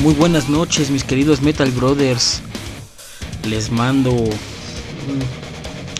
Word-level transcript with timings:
Muy 0.00 0.12
buenas 0.14 0.48
noches, 0.48 0.90
mis 0.90 1.04
queridos 1.04 1.40
Metal 1.40 1.70
Brothers. 1.70 2.42
Les 3.48 3.70
mando 3.70 4.10
un 4.10 4.32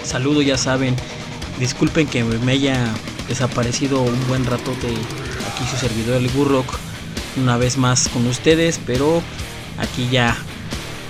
saludo, 0.05 0.43
ya 0.43 0.59
saben. 0.59 0.97
Disculpen 1.59 2.07
que 2.07 2.25
me 2.25 2.53
haya 2.53 2.93
desaparecido 3.29 4.03
un 4.03 4.29
buen 4.29 4.45
ratote 4.45 4.89
aquí 4.89 5.65
su 5.71 5.77
servidor 5.77 6.17
el 6.17 6.29
Gurrock 6.31 6.67
una 7.37 7.57
vez 7.57 7.79
más 7.79 8.09
con 8.09 8.27
ustedes, 8.27 8.81
pero 8.85 9.23
aquí 9.79 10.09
ya 10.11 10.37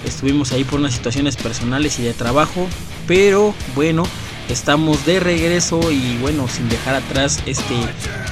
estuvimos 0.06 0.52
ahí 0.52 0.64
por 0.64 0.78
unas 0.78 0.94
situaciones 0.94 1.36
personales 1.36 1.98
y 1.98 2.02
de 2.02 2.12
trabajo, 2.12 2.66
pero 3.08 3.54
bueno, 3.74 4.04
estamos 4.48 5.04
de 5.06 5.20
regreso 5.20 5.90
y 5.90 6.18
bueno, 6.18 6.46
sin 6.48 6.68
dejar 6.68 6.96
atrás 6.96 7.42
este 7.46 7.74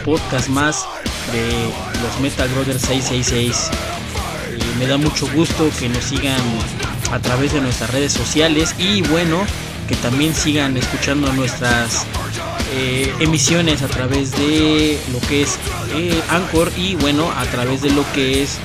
podcast 0.04 0.48
más 0.48 0.84
de 1.32 1.70
los 2.02 2.20
Metal 2.20 2.48
Brothers 2.50 2.82
666. 2.82 3.91
Me 4.82 4.88
da 4.88 4.98
mucho 4.98 5.28
gusto 5.32 5.70
que 5.78 5.88
nos 5.88 6.02
sigan 6.02 6.40
a 7.12 7.20
través 7.20 7.52
de 7.52 7.60
nuestras 7.60 7.88
redes 7.90 8.12
sociales 8.12 8.74
y 8.78 9.00
bueno, 9.02 9.38
que 9.86 9.94
también 9.94 10.34
sigan 10.34 10.76
escuchando 10.76 11.32
nuestras 11.34 12.04
eh, 12.74 13.14
emisiones 13.20 13.82
a 13.82 13.86
través 13.86 14.32
de 14.32 14.98
lo 15.12 15.20
que 15.28 15.42
es 15.42 15.56
eh, 15.94 16.20
Anchor 16.30 16.72
y 16.76 16.96
bueno, 16.96 17.30
a 17.30 17.44
través 17.44 17.82
de 17.82 17.90
lo 17.90 18.04
que 18.12 18.42
es 18.42 18.58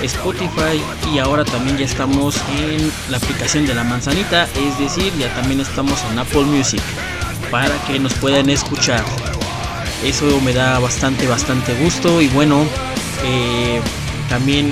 Spotify 0.00 0.80
y 1.12 1.18
ahora 1.18 1.44
también 1.44 1.76
ya 1.76 1.86
estamos 1.86 2.36
en 2.56 2.92
la 3.10 3.16
aplicación 3.16 3.66
de 3.66 3.74
la 3.74 3.82
manzanita, 3.82 4.44
es 4.44 4.78
decir, 4.78 5.12
ya 5.18 5.34
también 5.34 5.58
estamos 5.58 5.98
en 6.12 6.20
Apple 6.20 6.44
Music 6.44 6.82
para 7.50 7.76
que 7.88 7.98
nos 7.98 8.14
puedan 8.14 8.48
escuchar. 8.48 9.04
Eso 10.04 10.40
me 10.40 10.52
da 10.52 10.78
bastante, 10.78 11.26
bastante 11.26 11.74
gusto 11.82 12.22
y 12.22 12.28
bueno, 12.28 12.64
eh, 13.24 13.80
también 14.28 14.70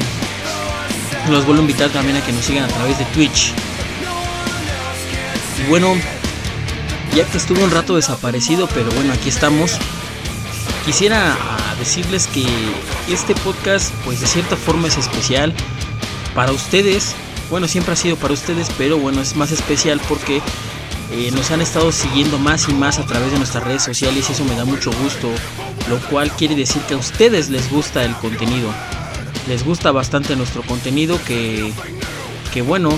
los 1.30 1.44
vuelvo 1.46 1.60
a 1.60 1.64
invitar 1.64 1.90
también 1.90 2.16
a 2.16 2.24
que 2.24 2.32
nos 2.32 2.44
sigan 2.44 2.64
a 2.64 2.68
través 2.68 2.98
de 2.98 3.04
Twitch. 3.06 3.52
Y 5.62 5.68
bueno, 5.68 5.94
ya 7.14 7.24
que 7.24 7.38
estuve 7.38 7.62
un 7.62 7.70
rato 7.70 7.96
desaparecido, 7.96 8.66
pero 8.68 8.90
bueno, 8.92 9.12
aquí 9.12 9.28
estamos. 9.28 9.78
Quisiera 10.84 11.36
decirles 11.78 12.26
que 12.26 12.44
este 13.08 13.34
podcast, 13.34 13.92
pues 14.04 14.20
de 14.20 14.26
cierta 14.26 14.56
forma 14.56 14.88
es 14.88 14.96
especial 14.96 15.54
para 16.34 16.52
ustedes. 16.52 17.14
Bueno, 17.50 17.68
siempre 17.68 17.92
ha 17.92 17.96
sido 17.96 18.16
para 18.16 18.34
ustedes, 18.34 18.68
pero 18.78 18.98
bueno, 18.98 19.20
es 19.20 19.36
más 19.36 19.52
especial 19.52 20.00
porque 20.08 20.40
eh, 21.12 21.30
nos 21.32 21.50
han 21.50 21.60
estado 21.60 21.92
siguiendo 21.92 22.38
más 22.38 22.68
y 22.68 22.74
más 22.74 22.98
a 22.98 23.04
través 23.04 23.32
de 23.32 23.38
nuestras 23.38 23.64
redes 23.64 23.82
sociales 23.82 24.28
y 24.28 24.32
eso 24.32 24.44
me 24.44 24.56
da 24.56 24.64
mucho 24.64 24.90
gusto, 25.02 25.28
lo 25.90 25.98
cual 26.08 26.32
quiere 26.32 26.56
decir 26.56 26.80
que 26.82 26.94
a 26.94 26.96
ustedes 26.96 27.50
les 27.50 27.70
gusta 27.70 28.04
el 28.04 28.14
contenido. 28.16 28.72
Les 29.48 29.64
gusta 29.64 29.90
bastante 29.90 30.36
nuestro 30.36 30.62
contenido 30.62 31.18
que, 31.24 31.72
bueno, 32.66 32.90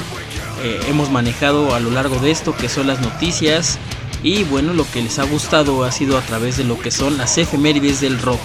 eh, 0.62 0.80
hemos 0.88 1.10
manejado 1.10 1.74
a 1.74 1.80
lo 1.80 1.90
largo 1.90 2.18
de 2.18 2.30
esto, 2.30 2.54
que 2.56 2.68
son 2.68 2.86
las 2.86 3.00
noticias, 3.00 3.78
y 4.22 4.44
bueno, 4.44 4.72
lo 4.72 4.90
que 4.90 5.02
les 5.02 5.18
ha 5.18 5.24
gustado 5.24 5.84
ha 5.84 5.92
sido 5.92 6.18
a 6.18 6.20
través 6.20 6.56
de 6.56 6.64
lo 6.64 6.78
que 6.78 6.90
son 6.90 7.18
las 7.18 7.38
efemérides 7.38 8.00
del 8.00 8.18
rock. 8.18 8.40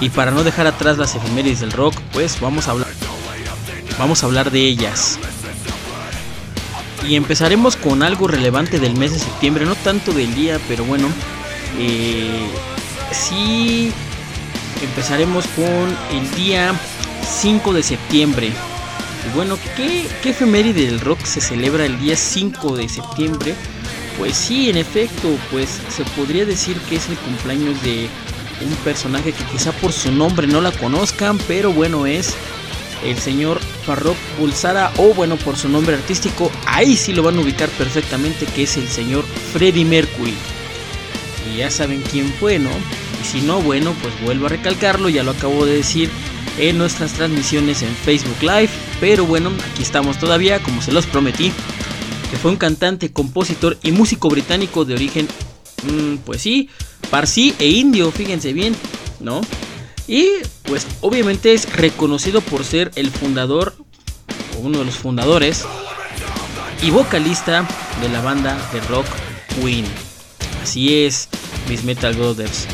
Y 0.00 0.10
para 0.10 0.30
no 0.30 0.44
dejar 0.44 0.66
atrás 0.66 0.98
las 0.98 1.14
efemérides 1.14 1.60
del 1.60 1.72
rock, 1.72 1.98
pues 2.12 2.38
vamos 2.40 2.68
a 2.68 2.72
hablar, 2.72 2.88
vamos 3.98 4.22
a 4.22 4.26
hablar 4.26 4.50
de 4.50 4.60
ellas. 4.60 5.18
Y 7.08 7.16
empezaremos 7.16 7.76
con 7.76 8.02
algo 8.02 8.28
relevante 8.28 8.78
del 8.78 8.96
mes 8.96 9.12
de 9.12 9.20
septiembre, 9.20 9.64
no 9.64 9.74
tanto 9.76 10.12
del 10.12 10.34
día, 10.34 10.60
pero 10.68 10.84
bueno, 10.84 11.08
eh, 11.78 12.46
sí 13.12 13.92
empezaremos 14.82 15.46
con 15.48 15.96
el 16.18 16.30
día 16.34 16.74
5 17.26 17.72
de 17.72 17.82
septiembre. 17.82 18.52
Y 19.26 19.34
bueno, 19.34 19.58
¿qué, 19.76 20.06
¿qué 20.22 20.30
efeméride 20.30 20.86
del 20.86 21.00
rock 21.00 21.24
se 21.24 21.40
celebra 21.40 21.84
el 21.84 21.98
día 21.98 22.16
5 22.16 22.76
de 22.76 22.88
septiembre? 22.88 23.54
Pues 24.18 24.36
sí, 24.36 24.70
en 24.70 24.76
efecto, 24.76 25.28
pues 25.50 25.80
se 25.94 26.04
podría 26.16 26.46
decir 26.46 26.76
que 26.88 26.96
es 26.96 27.08
el 27.08 27.16
cumpleaños 27.18 27.82
de 27.82 28.08
un 28.64 28.74
personaje 28.76 29.32
que 29.32 29.44
quizá 29.44 29.72
por 29.72 29.92
su 29.92 30.10
nombre 30.10 30.46
no 30.46 30.60
la 30.60 30.72
conozcan, 30.72 31.38
pero 31.46 31.72
bueno, 31.72 32.06
es 32.06 32.34
el 33.04 33.18
señor 33.18 33.60
Farrokh 33.84 34.16
Bulsara 34.38 34.92
o 34.96 35.12
bueno, 35.12 35.36
por 35.36 35.56
su 35.56 35.68
nombre 35.68 35.96
artístico, 35.96 36.50
ahí 36.66 36.96
sí 36.96 37.12
lo 37.12 37.22
van 37.22 37.36
a 37.36 37.42
ubicar 37.42 37.68
perfectamente 37.70 38.46
que 38.46 38.62
es 38.62 38.76
el 38.76 38.88
señor 38.88 39.24
Freddie 39.52 39.84
Mercury. 39.84 40.34
Y 41.52 41.58
ya 41.58 41.70
saben 41.70 42.02
quién 42.10 42.32
fue, 42.40 42.58
¿no? 42.58 42.70
Y 42.70 43.24
si 43.24 43.40
no, 43.42 43.60
bueno, 43.60 43.94
pues 44.02 44.14
vuelvo 44.22 44.46
a 44.46 44.50
recalcarlo, 44.50 45.08
ya 45.08 45.22
lo 45.22 45.32
acabo 45.32 45.66
de 45.66 45.76
decir 45.76 46.10
en 46.58 46.78
nuestras 46.78 47.12
transmisiones 47.12 47.82
en 47.82 47.94
Facebook 47.94 48.40
Live, 48.42 48.70
pero 49.00 49.24
bueno, 49.24 49.50
aquí 49.72 49.82
estamos 49.82 50.18
todavía, 50.18 50.62
como 50.62 50.82
se 50.82 50.92
los 50.92 51.06
prometí 51.06 51.52
que 52.30 52.36
fue 52.36 52.50
un 52.50 52.56
cantante, 52.56 53.12
compositor 53.12 53.78
y 53.82 53.92
músico 53.92 54.28
británico 54.28 54.84
de 54.84 54.94
origen, 54.94 55.28
mm, 55.84 56.16
pues 56.18 56.42
sí, 56.42 56.68
parsi 57.10 57.54
e 57.58 57.68
indio, 57.68 58.10
fíjense 58.10 58.52
bien, 58.52 58.74
¿no? 59.20 59.40
Y 60.08 60.28
pues 60.64 60.86
obviamente 61.00 61.52
es 61.52 61.72
reconocido 61.72 62.40
por 62.40 62.64
ser 62.64 62.90
el 62.96 63.10
fundador, 63.10 63.74
o 64.56 64.60
uno 64.60 64.78
de 64.78 64.84
los 64.84 64.96
fundadores, 64.96 65.64
y 66.82 66.90
vocalista 66.90 67.66
de 68.00 68.08
la 68.08 68.20
banda 68.20 68.56
de 68.72 68.80
rock 68.82 69.06
Queen. 69.60 69.86
Así 70.62 71.04
es, 71.04 71.28
mis 71.68 71.84
Metal 71.84 72.14
Brothers. 72.14 72.66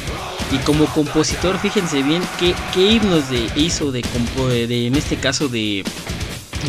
Y 0.53 0.59
como 0.59 0.87
compositor, 0.87 1.59
fíjense 1.59 2.03
bien 2.03 2.23
qué, 2.39 2.55
himnos 2.77 3.31
de, 3.31 3.51
hizo 3.57 3.91
de, 3.91 4.03
de, 4.69 4.87
en 4.87 4.95
este 4.95 5.17
caso 5.17 5.49
de, 5.49 5.83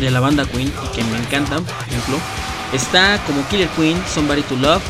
de 0.00 0.10
la 0.10 0.20
banda 0.20 0.46
Queen 0.46 0.68
y 0.68 0.96
que 0.96 1.04
me 1.04 1.18
encantan, 1.18 1.62
por 1.64 1.88
ejemplo. 1.88 2.18
Está 2.72 3.22
como 3.26 3.46
Killer 3.48 3.68
Queen, 3.76 4.02
Somebody 4.12 4.42
to 4.42 4.56
Love, 4.56 4.82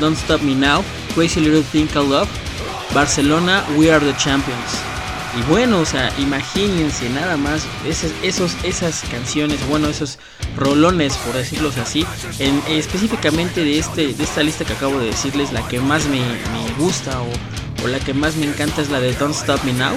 Don't 0.00 0.16
Stop 0.16 0.40
Me 0.40 0.54
Now, 0.54 0.82
Crazy 1.14 1.40
Little 1.40 1.62
Thing 1.62 1.86
Called 1.86 2.10
Love, 2.10 2.28
Barcelona, 2.94 3.64
We 3.76 3.92
Are 3.92 4.04
the 4.04 4.16
Champions. 4.16 4.88
Y 5.38 5.42
bueno, 5.42 5.80
o 5.80 5.84
sea, 5.84 6.12
imagínense 6.18 7.08
nada 7.10 7.36
más 7.36 7.66
esos, 7.86 8.12
esos, 8.22 8.56
esas 8.64 9.02
canciones, 9.10 9.58
bueno, 9.68 9.88
esos 9.88 10.18
rolones, 10.56 11.16
por 11.18 11.34
decirlos 11.34 11.76
así. 11.76 12.06
En, 12.38 12.60
específicamente 12.68 13.62
de, 13.62 13.78
este, 13.78 14.14
de 14.14 14.24
esta 14.24 14.42
lista 14.42 14.64
que 14.64 14.72
acabo 14.72 14.98
de 14.98 15.06
decirles, 15.06 15.52
la 15.52 15.66
que 15.68 15.80
más 15.80 16.06
me, 16.06 16.20
gusta 16.78 17.20
o, 17.20 17.28
o, 17.82 17.88
la 17.88 17.98
que 18.00 18.14
más 18.14 18.36
me 18.36 18.46
encanta 18.46 18.82
es 18.82 18.90
la 18.90 19.00
de 19.00 19.12
Don't 19.14 19.34
Stop 19.34 19.62
Me 19.64 19.72
Now. 19.72 19.96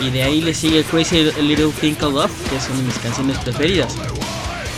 Y 0.00 0.10
de 0.10 0.22
ahí 0.22 0.40
le 0.40 0.54
sigue 0.54 0.82
Crazy 0.84 1.30
Little 1.40 1.70
Thing 1.80 1.94
Called 1.94 2.14
Love, 2.14 2.32
que 2.48 2.56
es 2.56 2.68
una 2.68 2.78
de 2.78 2.84
mis 2.84 2.98
canciones 2.98 3.38
preferidas. 3.38 3.94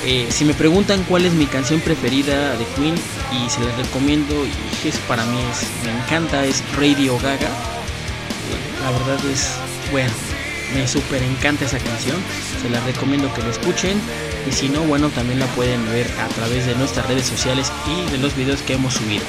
Eh, 0.04 0.26
si 0.30 0.44
me 0.44 0.52
preguntan 0.52 1.02
cuál 1.04 1.24
es 1.24 1.32
mi 1.32 1.46
canción 1.46 1.80
preferida 1.80 2.56
de 2.58 2.66
Queen 2.76 2.94
y 3.32 3.48
se 3.48 3.60
les 3.60 3.74
recomiendo 3.76 4.34
y 4.44 4.88
es 4.88 4.98
para 5.08 5.24
mí 5.24 5.38
es, 5.50 5.66
me 5.82 5.98
encanta 5.98 6.44
es 6.44 6.62
Radio 6.76 7.16
Gaga. 7.16 7.46
Eh, 7.46 8.82
la 8.82 8.90
verdad 8.90 9.18
es 9.32 9.52
bueno, 9.90 10.12
me 10.74 10.86
súper 10.86 11.22
encanta 11.22 11.64
esa 11.64 11.78
canción. 11.78 12.16
Se 12.60 12.68
la 12.68 12.80
recomiendo 12.84 13.32
que 13.32 13.42
la 13.42 13.48
escuchen 13.48 13.98
y 14.46 14.52
si 14.52 14.68
no, 14.68 14.82
bueno, 14.82 15.08
también 15.08 15.38
la 15.38 15.46
pueden 15.46 15.84
ver 15.86 16.06
a 16.20 16.28
través 16.34 16.66
de 16.66 16.74
nuestras 16.74 17.06
redes 17.06 17.26
sociales 17.26 17.72
y 17.86 18.10
de 18.10 18.18
los 18.18 18.36
videos 18.36 18.60
que 18.60 18.74
hemos 18.74 18.94
subido. 18.94 19.24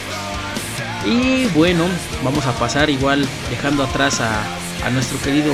Y 1.06 1.46
bueno, 1.54 1.86
vamos 2.24 2.46
a 2.48 2.54
pasar 2.54 2.90
igual 2.90 3.28
dejando 3.50 3.84
atrás 3.84 4.22
a, 4.22 4.44
a 4.86 4.90
nuestro 4.90 5.20
querido 5.22 5.54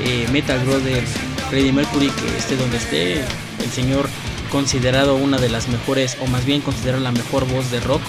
eh, 0.00 0.28
Metal 0.30 0.58
Brother 0.60 1.02
Freddie 1.48 1.72
Mercury 1.72 2.10
que 2.10 2.36
esté 2.36 2.56
donde 2.56 2.76
esté, 2.76 3.20
el 3.20 3.70
señor 3.72 4.08
considerado 4.50 5.16
una 5.16 5.38
de 5.38 5.48
las 5.48 5.68
mejores, 5.68 6.18
o 6.20 6.26
más 6.26 6.44
bien 6.44 6.60
considerado 6.60 7.02
la 7.02 7.12
mejor 7.12 7.46
voz 7.46 7.70
de 7.70 7.80
rock 7.80 8.02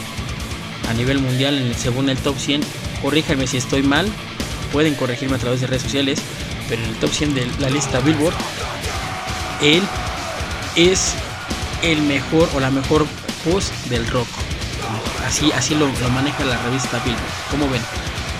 a 0.89 0.93
nivel 0.93 1.19
mundial 1.19 1.73
según 1.77 2.09
el 2.09 2.17
top 2.17 2.37
100. 2.37 2.61
Corríjanme 3.01 3.47
si 3.47 3.57
estoy 3.57 3.83
mal, 3.83 4.07
pueden 4.71 4.95
corregirme 4.95 5.35
a 5.35 5.39
través 5.39 5.61
de 5.61 5.67
redes 5.67 5.83
sociales, 5.83 6.19
pero 6.67 6.83
en 6.83 6.89
el 6.89 6.95
top 6.95 7.11
100 7.11 7.35
de 7.35 7.47
la 7.59 7.69
lista 7.69 7.99
Billboard, 8.01 8.35
él 9.61 9.83
es 10.75 11.13
el 11.81 12.01
mejor 12.01 12.49
o 12.55 12.59
la 12.59 12.71
mejor 12.71 13.05
voz 13.45 13.71
del 13.89 14.05
rock. 14.07 14.27
Así, 15.27 15.51
así 15.51 15.75
lo, 15.75 15.87
maneja 16.09 16.45
la 16.45 16.61
revista 16.63 16.99
Billboard. 17.03 17.51
Como 17.51 17.69
ven, 17.69 17.81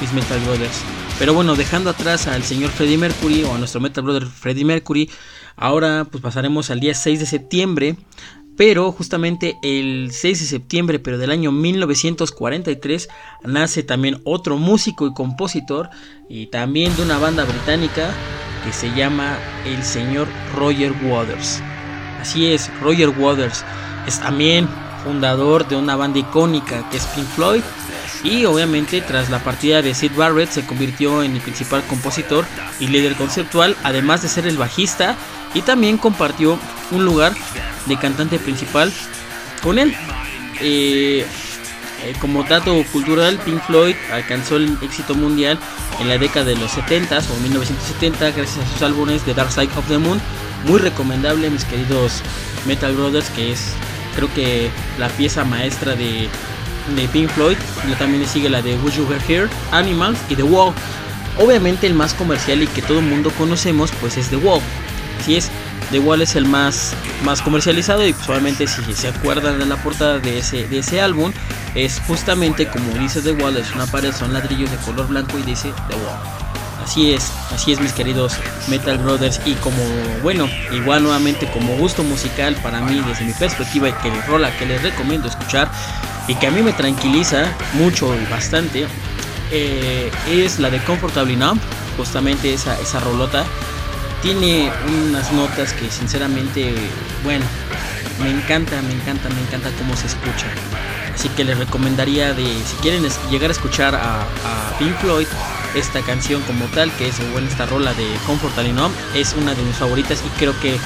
mis 0.01 0.13
Metal 0.13 0.39
Brothers. 0.39 0.81
Pero 1.19 1.33
bueno, 1.33 1.55
dejando 1.55 1.89
atrás 1.89 2.27
al 2.27 2.43
señor 2.43 2.69
Freddie 2.71 2.97
Mercury 2.97 3.43
o 3.43 3.53
a 3.53 3.57
nuestro 3.57 3.81
Metal 3.81 4.03
Brother 4.03 4.25
Freddie 4.25 4.65
Mercury, 4.65 5.09
Ahora 5.57 6.05
pues 6.09 6.21
pasaremos 6.21 6.69
al 6.69 6.79
día 6.79 6.93
6 6.93 7.19
de 7.19 7.25
septiembre, 7.25 7.95
pero 8.55 8.91
justamente 8.91 9.57
el 9.63 10.09
6 10.11 10.39
de 10.39 10.45
septiembre, 10.45 10.99
pero 10.99 11.17
del 11.17 11.31
año 11.31 11.51
1943, 11.51 13.09
nace 13.43 13.81
también 13.81 14.21
otro 14.23 14.57
músico 14.57 15.07
y 15.07 15.15
compositor 15.15 15.89
y 16.29 16.47
también 16.47 16.95
de 16.95 17.01
una 17.01 17.17
banda 17.17 17.43
británica 17.43 18.11
que 18.63 18.71
se 18.71 18.93
llama 18.93 19.39
el 19.65 19.81
señor 19.83 20.27
Roger 20.55 20.93
Waters. 21.03 21.59
Así 22.21 22.45
es, 22.45 22.69
Roger 22.79 23.09
Waters 23.09 23.65
es 24.05 24.19
también 24.19 24.67
fundador 25.03 25.67
de 25.67 25.75
una 25.75 25.95
banda 25.95 26.19
icónica 26.19 26.89
que 26.89 26.97
es 26.97 27.05
Pink 27.07 27.27
Floyd 27.27 27.63
y 28.23 28.45
obviamente 28.45 29.01
tras 29.01 29.29
la 29.29 29.39
partida 29.39 29.81
de 29.81 29.93
Sid 29.93 30.11
Barrett 30.15 30.49
se 30.49 30.65
convirtió 30.65 31.23
en 31.23 31.35
el 31.35 31.41
principal 31.41 31.83
compositor 31.83 32.45
y 32.79 32.87
líder 32.87 33.15
conceptual, 33.15 33.75
además 33.83 34.21
de 34.21 34.29
ser 34.29 34.47
el 34.47 34.57
bajista 34.57 35.15
y 35.53 35.61
también 35.61 35.97
compartió 35.97 36.59
un 36.91 37.05
lugar 37.05 37.33
de 37.85 37.97
cantante 37.97 38.39
principal 38.39 38.91
con 39.61 39.79
él. 39.79 39.95
Eh, 40.61 41.25
eh, 42.03 42.13
como 42.19 42.43
dato 42.43 42.83
cultural, 42.91 43.39
Pink 43.43 43.61
Floyd 43.65 43.95
alcanzó 44.11 44.57
el 44.57 44.77
éxito 44.81 45.15
mundial 45.15 45.57
en 45.99 46.07
la 46.07 46.17
década 46.17 46.45
de 46.45 46.55
los 46.55 46.71
70s 46.71 47.29
o 47.31 47.39
1970 47.41 48.31
gracias 48.31 48.65
a 48.65 48.71
sus 48.71 48.81
álbumes 48.81 49.25
de 49.25 49.33
Dark 49.33 49.51
Side 49.51 49.69
of 49.75 49.87
the 49.87 49.97
Moon. 49.97 50.21
Muy 50.65 50.79
recomendable, 50.79 51.49
mis 51.49 51.65
queridos 51.65 52.21
Metal 52.65 52.93
Brothers, 52.93 53.29
que 53.31 53.51
es 53.51 53.73
creo 54.17 54.33
que 54.33 54.69
la 54.97 55.07
pieza 55.09 55.45
maestra 55.45 55.95
de, 55.95 56.27
de 56.95 57.07
Pink 57.09 57.29
Floyd. 57.29 57.55
También 57.97 58.21
le 58.21 58.27
sigue 58.27 58.49
la 58.49 58.61
de 58.61 58.75
Would 58.77 58.93
You 58.95 59.05
Were 59.05 59.21
Here, 59.25 59.47
Animals 59.71 60.17
y 60.29 60.35
The 60.35 60.43
Wall. 60.43 60.73
Obviamente 61.39 61.87
el 61.87 61.93
más 61.93 62.13
comercial 62.15 62.63
y 62.63 62.67
que 62.67 62.81
todo 62.81 62.99
el 62.99 63.05
mundo 63.05 63.31
conocemos 63.37 63.91
pues 64.01 64.17
es 64.17 64.29
The 64.29 64.37
Wall. 64.37 64.59
Así 65.21 65.35
es, 65.35 65.51
The 65.91 65.99
Wall 65.99 66.21
es 66.21 66.35
el 66.35 66.45
más, 66.45 66.93
más 67.23 67.41
comercializado 67.41 68.05
y 68.05 68.13
pues 68.13 68.57
si 68.57 68.93
se 68.93 69.07
acuerdan 69.07 69.59
de 69.59 69.65
la 69.65 69.77
portada 69.77 70.19
de 70.19 70.39
ese, 70.39 70.67
de 70.67 70.79
ese 70.79 70.99
álbum 70.99 71.31
es 71.75 72.01
justamente 72.07 72.67
como 72.67 72.91
dice 72.93 73.21
The 73.21 73.31
Wall, 73.33 73.57
es 73.57 73.73
una 73.73 73.85
pared, 73.85 74.13
son 74.13 74.33
ladrillos 74.33 74.71
de 74.71 74.77
color 74.77 75.07
blanco 75.07 75.37
y 75.37 75.43
dice 75.43 75.71
The 75.89 75.95
Wall. 75.95 76.46
Así 76.87 77.11
es, 77.11 77.33
así 77.53 77.73
es 77.73 77.81
mis 77.81 77.91
queridos 77.91 78.37
Metal 78.69 78.97
Brothers 78.97 79.41
y 79.45 79.55
como 79.55 79.77
bueno, 80.23 80.47
igual 80.71 81.03
nuevamente 81.03 81.45
como 81.51 81.75
gusto 81.75 82.01
musical 82.01 82.55
para 82.63 82.79
mí 82.79 83.03
desde 83.05 83.25
mi 83.25 83.33
perspectiva 83.33 83.89
y 83.89 83.91
que 83.91 84.07
el 84.07 84.23
rola 84.23 84.57
que 84.57 84.65
les 84.65 84.81
recomiendo 84.81 85.27
escuchar 85.27 85.69
y 86.29 86.35
que 86.35 86.47
a 86.47 86.51
mí 86.51 86.61
me 86.61 86.71
tranquiliza 86.71 87.53
mucho 87.73 88.15
y 88.15 88.25
bastante 88.31 88.87
eh, 89.51 90.09
es 90.29 90.59
la 90.59 90.69
de 90.69 90.79
Comfortably 90.79 91.35
Numb, 91.35 91.59
justamente 91.97 92.53
esa, 92.53 92.79
esa 92.79 93.01
rolota 93.01 93.43
tiene 94.21 94.71
unas 95.09 95.33
notas 95.33 95.73
que 95.73 95.91
sinceramente, 95.91 96.73
bueno, 97.25 97.43
me 98.21 98.29
encanta, 98.29 98.81
me 98.81 98.93
encanta, 98.93 99.27
me 99.27 99.41
encanta 99.41 99.71
cómo 99.77 99.93
se 99.97 100.07
escucha. 100.07 100.47
Así 101.13 101.29
que 101.29 101.43
les 101.43 101.57
recomendaría 101.57 102.33
de, 102.33 102.45
si 102.45 102.75
quieren 102.81 103.03
llegar 103.29 103.49
a 103.49 103.53
escuchar 103.53 103.95
a, 103.95 104.25
Pink 104.79 104.95
Floyd, 104.97 105.27
esta 105.77 106.01
canción 106.01 106.41
como 106.43 106.65
tal, 106.65 106.91
que 106.93 107.07
es 107.07 107.31
buena 107.31 107.47
esta 107.47 107.65
rola 107.65 107.93
de 107.93 108.05
Comfort 108.25 108.57
Numb, 108.57 108.93
es 109.15 109.33
una 109.33 109.53
de 109.53 109.61
mis 109.63 109.75
favoritas 109.75 110.23
y 110.25 110.29
creo 110.39 110.57
que 110.59 110.77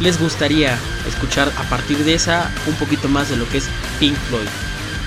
les 0.00 0.18
gustaría 0.18 0.78
escuchar 1.06 1.52
a 1.56 1.62
partir 1.68 1.98
de 1.98 2.14
esa 2.14 2.50
un 2.66 2.74
poquito 2.74 3.08
más 3.08 3.28
de 3.28 3.36
lo 3.36 3.48
que 3.48 3.58
es 3.58 3.68
Pink 3.98 4.16
Floyd. 4.28 4.48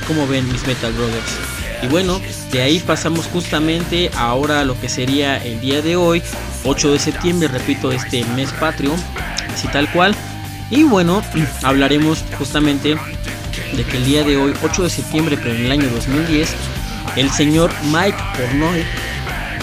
Como 0.08 0.28
ven 0.28 0.50
mis 0.52 0.66
Metal 0.68 0.92
Brothers. 0.94 1.34
Y 1.82 1.88
bueno, 1.88 2.22
de 2.52 2.62
ahí 2.62 2.80
pasamos 2.80 3.26
justamente 3.28 4.10
ahora 4.16 4.62
a 4.62 4.66
lo 4.66 4.80
que 4.80 4.88
sería 4.88 5.38
el 5.38 5.60
día 5.60 5.82
de 5.82 5.96
hoy, 5.96 6.22
8 6.64 6.94
de 6.94 7.00
septiembre, 7.00 7.48
repito, 7.48 7.92
este 7.92 8.24
mes 8.36 8.52
patrio, 8.54 8.94
así 9.54 9.68
tal 9.68 9.92
cual. 9.92 10.16
Y 10.70 10.84
bueno, 10.84 11.22
hablaremos 11.64 12.24
justamente 12.38 12.96
de 13.76 13.84
que 13.84 13.98
el 13.98 14.06
día 14.06 14.24
de 14.24 14.38
hoy, 14.38 14.54
8 14.64 14.84
de 14.84 14.90
septiembre, 14.90 15.38
pero 15.38 15.56
en 15.56 15.66
el 15.66 15.72
año 15.72 15.90
2010, 15.90 16.56
el 17.16 17.30
señor 17.32 17.72
Mike 17.92 18.18
Pornoy, 18.38 18.84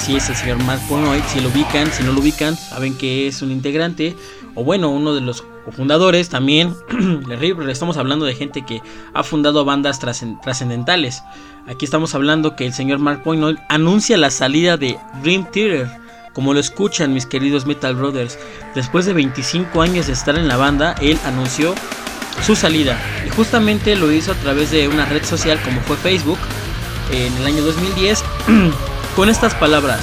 si 0.00 0.16
es 0.16 0.30
el 0.30 0.36
señor 0.36 0.58
Mike 0.58 0.80
Pornoy, 0.88 1.22
si 1.28 1.40
lo 1.40 1.50
ubican, 1.50 1.92
si 1.92 2.02
no 2.02 2.12
lo 2.12 2.20
ubican, 2.20 2.56
saben 2.56 2.96
que 2.96 3.28
es 3.28 3.42
un 3.42 3.50
integrante, 3.50 4.16
o 4.54 4.64
bueno, 4.64 4.88
uno 4.88 5.14
de 5.14 5.20
los 5.20 5.44
fundadores 5.76 6.30
también. 6.30 6.74
estamos 7.68 7.98
hablando 7.98 8.24
de 8.24 8.34
gente 8.34 8.62
que 8.62 8.82
ha 9.12 9.22
fundado 9.22 9.64
bandas 9.64 10.00
trascendentales. 10.00 11.22
Aquí 11.68 11.84
estamos 11.84 12.14
hablando 12.14 12.56
que 12.56 12.66
el 12.66 12.72
señor 12.72 12.98
Mark 12.98 13.22
Pornoy 13.22 13.58
anuncia 13.68 14.16
la 14.16 14.30
salida 14.30 14.78
de 14.78 14.98
Dream 15.22 15.46
Theater 15.50 15.88
como 16.32 16.54
lo 16.54 16.60
escuchan 16.60 17.12
mis 17.12 17.26
queridos 17.26 17.66
Metal 17.66 17.94
Brothers, 17.94 18.38
después 18.74 19.04
de 19.04 19.12
25 19.12 19.82
años 19.82 20.06
de 20.06 20.12
estar 20.12 20.38
en 20.38 20.46
la 20.46 20.56
banda, 20.56 20.94
él 21.02 21.18
anunció 21.24 21.74
su 22.40 22.54
salida. 22.54 22.96
Y 23.26 23.30
justamente 23.30 23.96
lo 23.96 24.10
hizo 24.12 24.32
a 24.32 24.36
través 24.36 24.70
de 24.70 24.88
una 24.88 25.04
red 25.04 25.24
social 25.24 25.60
como 25.62 25.80
fue 25.82 25.96
Facebook 25.96 26.38
en 27.12 27.36
el 27.38 27.46
año 27.46 27.62
2010 27.62 28.24
con 29.16 29.28
estas 29.28 29.54
palabras. 29.54 30.00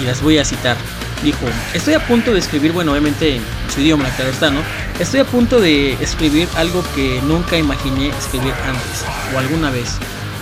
Y 0.00 0.04
las 0.04 0.22
voy 0.22 0.38
a 0.38 0.44
citar. 0.44 0.76
Dijo, 1.22 1.46
estoy 1.74 1.94
a 1.94 2.06
punto 2.06 2.32
de 2.32 2.38
escribir, 2.38 2.72
bueno, 2.72 2.92
obviamente 2.92 3.36
en 3.36 3.42
su 3.74 3.80
idioma, 3.80 4.08
claro 4.10 4.30
está, 4.30 4.50
¿no? 4.50 4.60
Estoy 5.00 5.20
a 5.20 5.24
punto 5.24 5.60
de 5.60 5.94
escribir 5.94 6.48
algo 6.56 6.84
que 6.94 7.20
nunca 7.22 7.56
imaginé 7.56 8.08
escribir 8.08 8.52
antes 8.66 9.04
o 9.34 9.38
alguna 9.38 9.70
vez. 9.70 9.96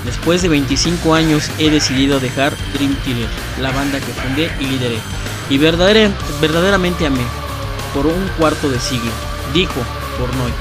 Después 0.04 0.42
de 0.42 0.48
25 0.48 1.14
años 1.14 1.50
he 1.58 1.70
decidido 1.70 2.20
dejar 2.20 2.54
Dream 2.74 2.94
Theater, 3.04 3.28
la 3.60 3.72
banda 3.72 3.98
que 3.98 4.12
fundé 4.12 4.50
y 4.60 4.66
lideré. 4.66 4.98
Y 5.48 5.58
verdaderamente 5.58 7.06
amé, 7.06 7.24
por 7.94 8.06
un 8.06 8.28
cuarto 8.38 8.68
de 8.68 8.78
siglo, 8.78 9.10
dijo 9.54 9.80
Pornoy. 10.18 10.52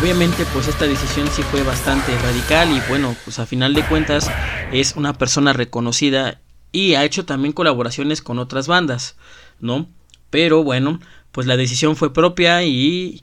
Obviamente 0.00 0.44
pues 0.52 0.68
esta 0.68 0.84
decisión 0.84 1.28
sí 1.34 1.42
fue 1.50 1.62
bastante 1.62 2.16
radical 2.18 2.70
y 2.70 2.80
bueno, 2.88 3.16
pues 3.24 3.38
a 3.38 3.46
final 3.46 3.74
de 3.74 3.82
cuentas 3.82 4.30
es 4.72 4.94
una 4.96 5.14
persona 5.14 5.52
reconocida 5.52 6.40
y 6.72 6.94
ha 6.94 7.04
hecho 7.04 7.24
también 7.24 7.52
colaboraciones 7.52 8.22
con 8.22 8.38
otras 8.38 8.66
bandas, 8.66 9.16
¿no? 9.60 9.88
Pero 10.30 10.62
bueno, 10.62 11.00
pues 11.32 11.46
la 11.46 11.56
decisión 11.56 11.96
fue 11.96 12.12
propia 12.12 12.62
y 12.64 13.20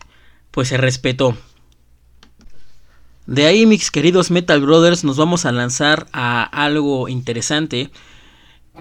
pues 0.52 0.70
se 0.70 0.78
respetó. 0.78 1.38
De 3.28 3.46
ahí, 3.46 3.66
mis 3.66 3.90
queridos 3.92 4.30
Metal 4.30 4.62
Brothers, 4.62 5.04
nos 5.04 5.18
vamos 5.18 5.46
a 5.46 5.52
lanzar 5.52 6.08
a 6.14 6.44
algo 6.44 7.10
interesante 7.10 7.90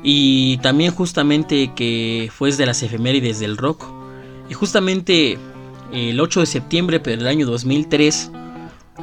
y 0.02 0.58
también 0.58 0.92
justamente 0.92 1.72
que 1.74 2.30
fue 2.34 2.52
de 2.52 2.66
las 2.66 2.82
efemérides 2.82 3.40
del 3.40 3.56
rock. 3.56 3.86
Y 4.50 4.54
justamente 4.54 5.38
el 5.92 6.20
8 6.20 6.40
de 6.40 6.46
septiembre 6.46 6.98
del 6.98 7.26
año 7.26 7.46
2003 7.46 8.30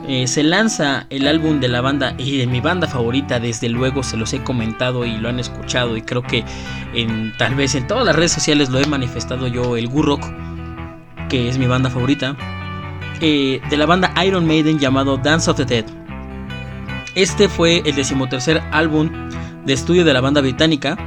eh, 0.07 0.27
se 0.27 0.43
lanza 0.43 1.05
el 1.09 1.27
álbum 1.27 1.59
de 1.59 1.67
la 1.67 1.81
banda 1.81 2.15
y 2.17 2.37
de 2.37 2.47
mi 2.47 2.59
banda 2.59 2.87
favorita, 2.87 3.39
desde 3.39 3.69
luego 3.69 4.03
se 4.03 4.17
los 4.17 4.33
he 4.33 4.43
comentado 4.43 5.05
y 5.05 5.17
lo 5.17 5.29
han 5.29 5.39
escuchado 5.39 5.95
y 5.95 6.01
creo 6.01 6.23
que 6.23 6.43
en, 6.93 7.33
tal 7.37 7.55
vez 7.55 7.75
en 7.75 7.87
todas 7.87 8.05
las 8.05 8.15
redes 8.15 8.31
sociales 8.31 8.69
lo 8.69 8.79
he 8.79 8.85
manifestado 8.85 9.47
yo, 9.47 9.77
el 9.77 9.87
Gurrock, 9.87 10.23
que 11.29 11.49
es 11.49 11.57
mi 11.57 11.67
banda 11.67 11.89
favorita. 11.89 12.35
Eh, 13.21 13.61
de 13.69 13.77
la 13.77 13.85
banda 13.85 14.11
Iron 14.25 14.47
Maiden 14.47 14.79
llamado 14.79 15.17
Dance 15.17 15.51
of 15.51 15.57
the 15.57 15.65
Dead. 15.65 15.85
Este 17.13 17.47
fue 17.47 17.83
el 17.85 17.95
decimotercer 17.95 18.63
álbum 18.71 19.11
de 19.65 19.73
estudio 19.73 20.03
de 20.03 20.13
la 20.13 20.21
banda 20.21 20.41
británica 20.41 20.97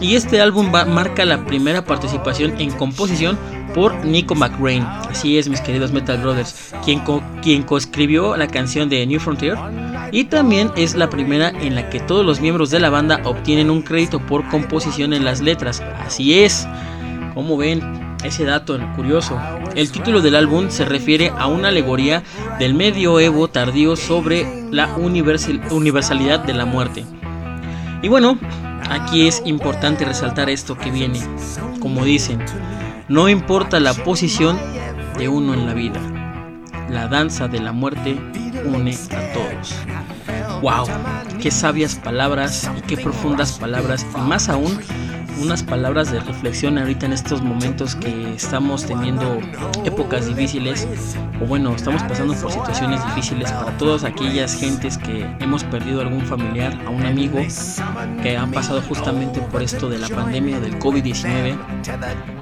y 0.00 0.14
este 0.14 0.40
álbum 0.40 0.70
marca 0.70 1.24
la 1.24 1.44
primera 1.44 1.84
participación 1.84 2.60
en 2.60 2.70
composición 2.70 3.36
por 3.76 4.06
Nico 4.06 4.34
McRae. 4.34 4.80
Así 5.10 5.36
es, 5.36 5.50
mis 5.50 5.60
queridos 5.60 5.92
Metal 5.92 6.16
Brothers, 6.16 6.72
quien, 6.82 7.02
quien 7.42 7.62
coescribió 7.62 8.34
la 8.34 8.48
canción 8.48 8.88
de 8.88 9.06
New 9.06 9.20
Frontier 9.20 9.54
y 10.12 10.24
también 10.24 10.70
es 10.76 10.94
la 10.94 11.10
primera 11.10 11.50
en 11.50 11.74
la 11.74 11.90
que 11.90 12.00
todos 12.00 12.24
los 12.24 12.40
miembros 12.40 12.70
de 12.70 12.80
la 12.80 12.88
banda 12.88 13.20
obtienen 13.24 13.70
un 13.70 13.82
crédito 13.82 14.18
por 14.18 14.48
composición 14.48 15.12
en 15.12 15.26
las 15.26 15.42
letras. 15.42 15.82
Así 15.98 16.38
es, 16.38 16.66
como 17.34 17.58
ven, 17.58 18.16
ese 18.24 18.46
dato 18.46 18.80
curioso. 18.96 19.38
El 19.74 19.92
título 19.92 20.22
del 20.22 20.36
álbum 20.36 20.70
se 20.70 20.86
refiere 20.86 21.30
a 21.36 21.46
una 21.46 21.68
alegoría 21.68 22.22
del 22.58 22.72
medioevo 22.72 23.48
tardío 23.48 23.94
sobre 23.94 24.64
la 24.70 24.88
universalidad 24.96 26.40
de 26.40 26.54
la 26.54 26.64
muerte. 26.64 27.04
Y 28.02 28.08
bueno, 28.08 28.38
aquí 28.88 29.28
es 29.28 29.42
importante 29.44 30.06
resaltar 30.06 30.48
esto 30.48 30.78
que 30.78 30.90
viene. 30.90 31.20
Como 31.78 32.06
dicen, 32.06 32.42
no 33.08 33.28
importa 33.28 33.78
la 33.80 33.94
posición 33.94 34.58
de 35.16 35.28
uno 35.28 35.54
en 35.54 35.66
la 35.66 35.74
vida, 35.74 36.00
la 36.90 37.06
danza 37.06 37.46
de 37.46 37.60
la 37.60 37.72
muerte 37.72 38.18
une 38.64 38.92
a 38.92 39.32
todos. 39.32 39.74
¡Wow! 40.60 40.86
Qué 41.40 41.50
sabias 41.50 41.94
palabras 41.96 42.68
y 42.76 42.80
qué 42.82 42.96
profundas 42.96 43.52
palabras, 43.52 44.04
y 44.16 44.20
más 44.20 44.48
aún 44.48 44.80
unas 45.40 45.62
palabras 45.62 46.10
de 46.10 46.20
reflexión 46.20 46.78
ahorita 46.78 47.06
en 47.06 47.12
estos 47.12 47.42
momentos 47.42 47.94
que 47.94 48.34
estamos 48.34 48.86
teniendo 48.86 49.38
épocas 49.84 50.26
difíciles 50.26 50.86
o 51.40 51.46
bueno, 51.46 51.74
estamos 51.74 52.02
pasando 52.04 52.34
por 52.34 52.50
situaciones 52.50 53.04
difíciles 53.06 53.50
para 53.52 53.76
todas 53.76 54.04
aquellas 54.04 54.54
gentes 54.54 54.96
que 54.98 55.26
hemos 55.40 55.64
perdido 55.64 56.00
algún 56.00 56.22
familiar, 56.22 56.78
a 56.86 56.90
un 56.90 57.04
amigo 57.04 57.38
que 58.22 58.36
han 58.36 58.50
pasado 58.50 58.80
justamente 58.82 59.40
por 59.40 59.62
esto 59.62 59.88
de 59.88 59.98
la 59.98 60.08
pandemia 60.08 60.60
del 60.60 60.78
COVID-19. 60.78 61.56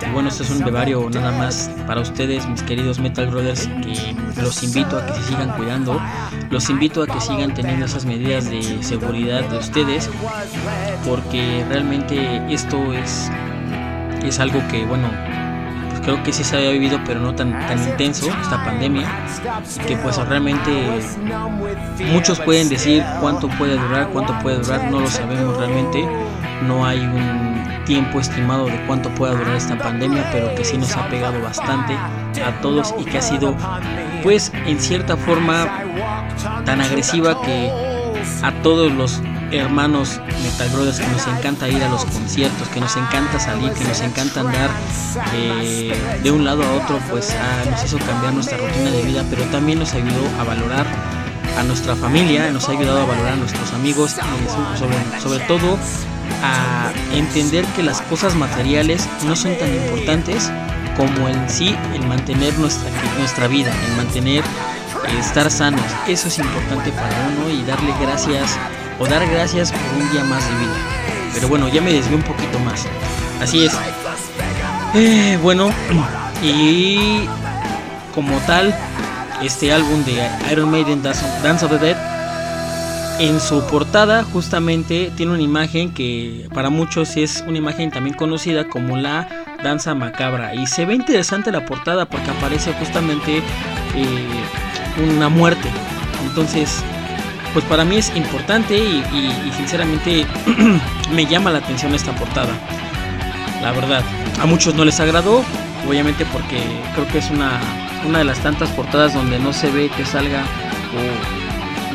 Y 0.06 0.12
bueno, 0.12 0.28
esto 0.28 0.44
es 0.44 0.50
un 0.50 0.64
bebario 0.64 1.08
nada 1.10 1.32
más 1.32 1.70
para 1.86 2.00
ustedes, 2.00 2.46
mis 2.48 2.62
queridos 2.62 2.98
Metal 2.98 3.26
Brothers, 3.26 3.66
que 3.82 4.14
los 4.36 4.62
invito 4.62 4.98
a 4.98 5.06
que 5.06 5.14
se 5.14 5.22
sigan 5.24 5.50
cuidando, 5.56 6.00
los 6.50 6.68
invito 6.70 7.02
a 7.02 7.06
que 7.06 7.20
sigan 7.20 7.54
teniendo 7.54 7.86
esas 7.86 8.04
medidas 8.04 8.50
de 8.50 8.82
seguridad 8.82 9.44
de 9.48 9.58
ustedes, 9.58 10.10
porque 11.06 11.64
realmente 11.68 12.42
esto 12.52 12.92
es, 12.92 13.30
es 14.24 14.40
algo 14.40 14.60
que, 14.68 14.84
bueno, 14.86 15.08
pues 15.90 16.00
creo 16.02 16.22
que 16.22 16.32
sí 16.32 16.44
se 16.44 16.56
había 16.56 16.70
vivido, 16.70 17.00
pero 17.04 17.20
no 17.20 17.34
tan, 17.34 17.52
tan 17.52 17.78
intenso, 17.82 18.26
esta 18.42 18.64
pandemia, 18.64 19.08
que 19.86 19.96
pues 19.96 20.16
realmente 20.16 21.00
muchos 22.12 22.40
pueden 22.40 22.68
decir 22.68 23.04
cuánto 23.20 23.48
puede 23.48 23.76
durar, 23.76 24.08
cuánto 24.08 24.38
puede 24.40 24.58
durar, 24.58 24.90
no 24.90 25.00
lo 25.00 25.08
sabemos 25.08 25.56
realmente, 25.56 26.06
no 26.66 26.84
hay 26.84 27.00
un 27.00 27.84
tiempo 27.84 28.18
estimado 28.18 28.66
de 28.66 28.80
cuánto 28.86 29.10
pueda 29.10 29.34
durar 29.34 29.56
esta 29.56 29.76
pandemia, 29.76 30.28
pero 30.32 30.54
que 30.54 30.64
sí 30.64 30.78
nos 30.78 30.96
ha 30.96 31.08
pegado 31.08 31.40
bastante 31.42 31.94
a 32.42 32.60
todos 32.60 32.94
y 32.98 33.04
que 33.04 33.18
ha 33.18 33.22
sido 33.22 33.56
pues 34.22 34.52
en 34.66 34.80
cierta 34.80 35.16
forma 35.16 35.82
tan 36.64 36.80
agresiva 36.80 37.40
que 37.42 37.70
a 38.42 38.52
todos 38.62 38.92
los 38.92 39.20
hermanos 39.52 40.20
Metal 40.42 40.68
Brothers 40.70 40.98
que 40.98 41.06
nos 41.08 41.26
encanta 41.26 41.68
ir 41.68 41.82
a 41.82 41.88
los 41.88 42.04
conciertos, 42.04 42.68
que 42.68 42.80
nos 42.80 42.96
encanta 42.96 43.38
salir, 43.38 43.72
que 43.72 43.84
nos 43.84 44.00
encanta 44.00 44.40
andar 44.40 44.70
eh, 45.34 45.92
de 46.22 46.30
un 46.30 46.44
lado 46.44 46.62
a 46.64 46.72
otro, 46.72 46.98
pues 47.10 47.34
ah, 47.38 47.70
nos 47.70 47.84
hizo 47.84 47.98
cambiar 47.98 48.32
nuestra 48.32 48.58
rutina 48.58 48.90
de 48.90 49.02
vida, 49.02 49.24
pero 49.30 49.42
también 49.44 49.78
nos 49.78 49.92
ayudó 49.94 50.28
a 50.40 50.44
valorar 50.44 50.86
a 51.58 51.62
nuestra 51.62 51.94
familia, 51.94 52.50
nos 52.50 52.68
ha 52.68 52.72
ayudado 52.72 53.02
a 53.02 53.06
valorar 53.06 53.34
a 53.34 53.36
nuestros 53.36 53.72
amigos 53.72 54.16
y 54.16 54.78
sobre, 54.78 55.20
sobre 55.20 55.38
todo 55.46 55.78
a 56.42 56.92
entender 57.14 57.64
que 57.76 57.82
las 57.82 58.00
cosas 58.02 58.34
materiales 58.34 59.08
no 59.26 59.36
son 59.36 59.56
tan 59.58 59.72
importantes 59.72 60.50
como 60.96 61.28
en 61.28 61.48
sí 61.48 61.76
el 61.94 62.06
mantener 62.06 62.56
nuestra, 62.58 62.90
nuestra 63.18 63.48
vida, 63.48 63.72
el 63.88 63.96
mantener 63.96 64.42
eh, 64.42 65.18
estar 65.18 65.50
sanos. 65.50 65.84
Eso 66.06 66.28
es 66.28 66.38
importante 66.38 66.92
para 66.92 67.28
uno 67.28 67.50
y 67.50 67.62
darle 67.64 67.92
gracias 68.00 68.58
o 68.98 69.06
dar 69.06 69.26
gracias 69.28 69.72
por 69.72 70.02
un 70.02 70.10
día 70.12 70.24
más 70.24 70.48
de 70.48 70.54
vida. 70.56 70.76
Pero 71.34 71.48
bueno, 71.48 71.68
ya 71.68 71.80
me 71.80 71.92
desvié 71.92 72.16
un 72.16 72.22
poquito 72.22 72.58
más. 72.60 72.86
Así 73.40 73.64
es. 73.64 73.72
Eh, 74.94 75.38
bueno, 75.42 75.70
y 76.42 77.26
como 78.14 78.36
tal, 78.46 78.74
este 79.42 79.72
álbum 79.72 80.04
de 80.04 80.30
Iron 80.52 80.70
Maiden 80.70 81.02
Dance 81.02 81.64
of 81.64 81.70
the 81.70 81.78
Dead, 81.78 81.96
en 83.18 83.40
su 83.40 83.64
portada 83.66 84.24
justamente 84.24 85.12
tiene 85.16 85.32
una 85.32 85.42
imagen 85.42 85.92
que 85.92 86.48
para 86.52 86.70
muchos 86.70 87.16
es 87.16 87.44
una 87.46 87.58
imagen 87.58 87.90
también 87.90 88.16
conocida 88.16 88.68
como 88.68 88.96
la 88.96 89.43
danza 89.64 89.94
macabra. 89.96 90.54
Y 90.54 90.68
se 90.68 90.84
ve 90.84 90.94
interesante 90.94 91.50
la 91.50 91.64
portada 91.64 92.04
porque 92.06 92.30
aparece 92.30 92.72
justamente 92.74 93.38
eh, 93.96 95.02
una 95.12 95.28
muerte. 95.28 95.68
Entonces, 96.28 96.84
pues 97.52 97.64
para 97.64 97.84
mí 97.84 97.96
es 97.96 98.14
importante 98.14 98.76
y, 98.76 99.02
sinceramente 99.56 100.26
me 101.12 101.26
llama 101.26 101.50
la 101.50 101.58
atención 101.58 101.94
esta 101.94 102.14
portada. 102.14 102.52
La 103.62 103.72
verdad, 103.72 104.02
a 104.40 104.46
muchos 104.46 104.74
no 104.74 104.84
les 104.84 105.00
agradó, 105.00 105.44
obviamente 105.88 106.24
porque 106.26 106.62
creo 106.94 107.08
que 107.08 107.18
es 107.18 107.30
una, 107.30 107.60
una 108.06 108.18
de 108.18 108.24
las 108.24 108.38
tantas 108.40 108.68
portadas 108.70 109.14
donde 109.14 109.38
no 109.38 109.52
se 109.52 109.70
ve 109.70 109.90
que 109.96 110.04
salga 110.04 110.42
o 110.42 111.43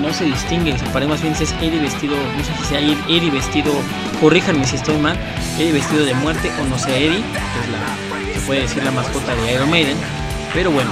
no 0.02 0.14
se 0.14 0.26
distingue, 0.26 0.78
se 0.78 1.08
más 1.08 1.22
bien 1.22 1.36
si 1.36 1.44
es 1.44 1.54
Eddie 1.62 1.80
vestido, 1.80 2.16
no 2.38 2.44
sé 2.44 2.52
si 2.60 2.64
sea 2.66 2.80
Eddie 2.80 3.32
vestido, 3.32 3.74
corríjanme 4.20 4.66
si 4.66 4.76
estoy 4.76 4.98
mal, 4.98 5.18
Eddie 5.58 5.74
vestido 5.74 6.06
de 6.06 6.14
muerte 6.14 6.52
o 6.62 6.66
no 6.66 6.78
sé 6.78 7.06
Eddie, 7.06 7.22
que 7.22 7.60
es 7.60 7.70
la, 7.70 8.34
se 8.34 8.40
puede 8.46 8.62
decir 8.62 8.84
la 8.84 8.92
mascota 8.92 9.36
de 9.36 9.54
Iron 9.54 9.70
Maiden, 9.70 9.98
pero 10.54 10.72
bueno, 10.72 10.92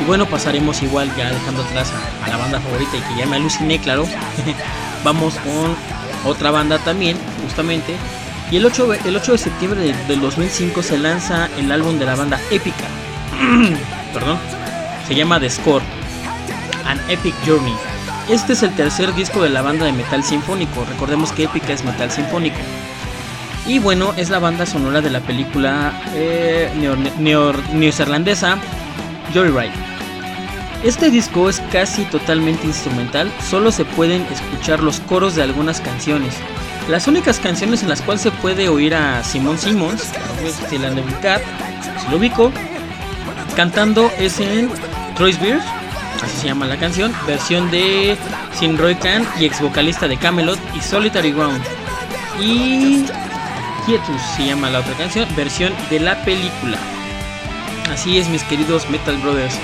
y 0.00 0.04
bueno, 0.04 0.26
pasaremos 0.26 0.82
igual 0.82 1.10
ya 1.16 1.30
dejando 1.30 1.62
atrás 1.62 1.92
a, 2.22 2.28
la 2.28 2.36
banda 2.36 2.60
favorita 2.60 2.96
y 2.96 3.00
que 3.00 3.20
ya 3.20 3.26
me 3.26 3.36
aluciné, 3.36 3.78
claro. 3.78 4.06
Vamos 5.04 5.34
con 5.36 5.74
otra 6.30 6.50
banda 6.50 6.78
también, 6.78 7.16
justamente. 7.42 7.96
Y 8.50 8.56
el 8.56 8.66
8, 8.66 8.94
el 9.06 9.16
8 9.16 9.32
de 9.32 9.38
septiembre 9.38 9.94
del 10.06 10.20
2005 10.20 10.82
se 10.82 10.98
lanza 10.98 11.48
el 11.56 11.72
álbum 11.72 11.98
de 11.98 12.04
la 12.04 12.14
banda 12.14 12.38
Épica. 12.50 12.84
Perdón. 14.12 14.38
Se 15.08 15.14
llama 15.14 15.40
The 15.40 15.50
Score. 15.50 15.95
Epic 17.08 17.34
Journey. 17.46 17.74
Este 18.28 18.54
es 18.54 18.62
el 18.62 18.74
tercer 18.74 19.14
disco 19.14 19.42
de 19.42 19.50
la 19.50 19.62
banda 19.62 19.86
de 19.86 19.92
metal 19.92 20.24
sinfónico. 20.24 20.84
Recordemos 20.84 21.32
que 21.32 21.44
Épica 21.44 21.72
es 21.72 21.84
metal 21.84 22.10
sinfónico. 22.10 22.58
Y 23.66 23.78
bueno, 23.78 24.14
es 24.16 24.30
la 24.30 24.38
banda 24.38 24.66
sonora 24.66 25.00
de 25.00 25.10
la 25.10 25.20
película 25.20 25.92
eh, 26.14 26.70
neozelandesa 27.72 28.58
Joyride. 29.34 29.72
Este 30.84 31.10
disco 31.10 31.48
es 31.48 31.60
casi 31.72 32.04
totalmente 32.04 32.66
instrumental, 32.66 33.32
solo 33.48 33.72
se 33.72 33.84
pueden 33.84 34.22
escuchar 34.30 34.82
los 34.82 35.00
coros 35.00 35.34
de 35.34 35.42
algunas 35.42 35.80
canciones. 35.80 36.34
Las 36.88 37.08
únicas 37.08 37.40
canciones 37.40 37.82
en 37.82 37.88
las 37.88 38.02
cuales 38.02 38.22
se 38.22 38.30
puede 38.30 38.68
oír 38.68 38.94
a 38.94 39.24
Simon 39.24 39.58
Simmons, 39.58 40.12
cantando 43.56 44.10
es 44.18 44.38
en 44.38 44.70
Troy's 45.16 45.40
Beers, 45.40 45.64
así 46.22 46.36
se 46.38 46.46
llama 46.48 46.66
la 46.66 46.76
canción, 46.76 47.12
versión 47.26 47.70
de 47.70 48.16
Sin 48.52 48.76
Roy 48.76 48.94
Khan 48.96 49.26
y 49.38 49.44
ex 49.44 49.60
vocalista 49.60 50.08
de 50.08 50.16
Camelot 50.16 50.58
y 50.74 50.80
Solitary 50.80 51.32
Ground. 51.32 51.62
Y 52.40 53.04
Quietus 53.86 54.20
se 54.36 54.46
llama 54.46 54.70
la 54.70 54.80
otra 54.80 54.94
canción, 54.94 55.28
versión 55.36 55.72
de 55.90 56.00
la 56.00 56.22
película. 56.24 56.78
Así 57.90 58.18
es, 58.18 58.28
mis 58.28 58.42
queridos 58.44 58.88
Metal 58.90 59.16
Brothers 59.18 59.58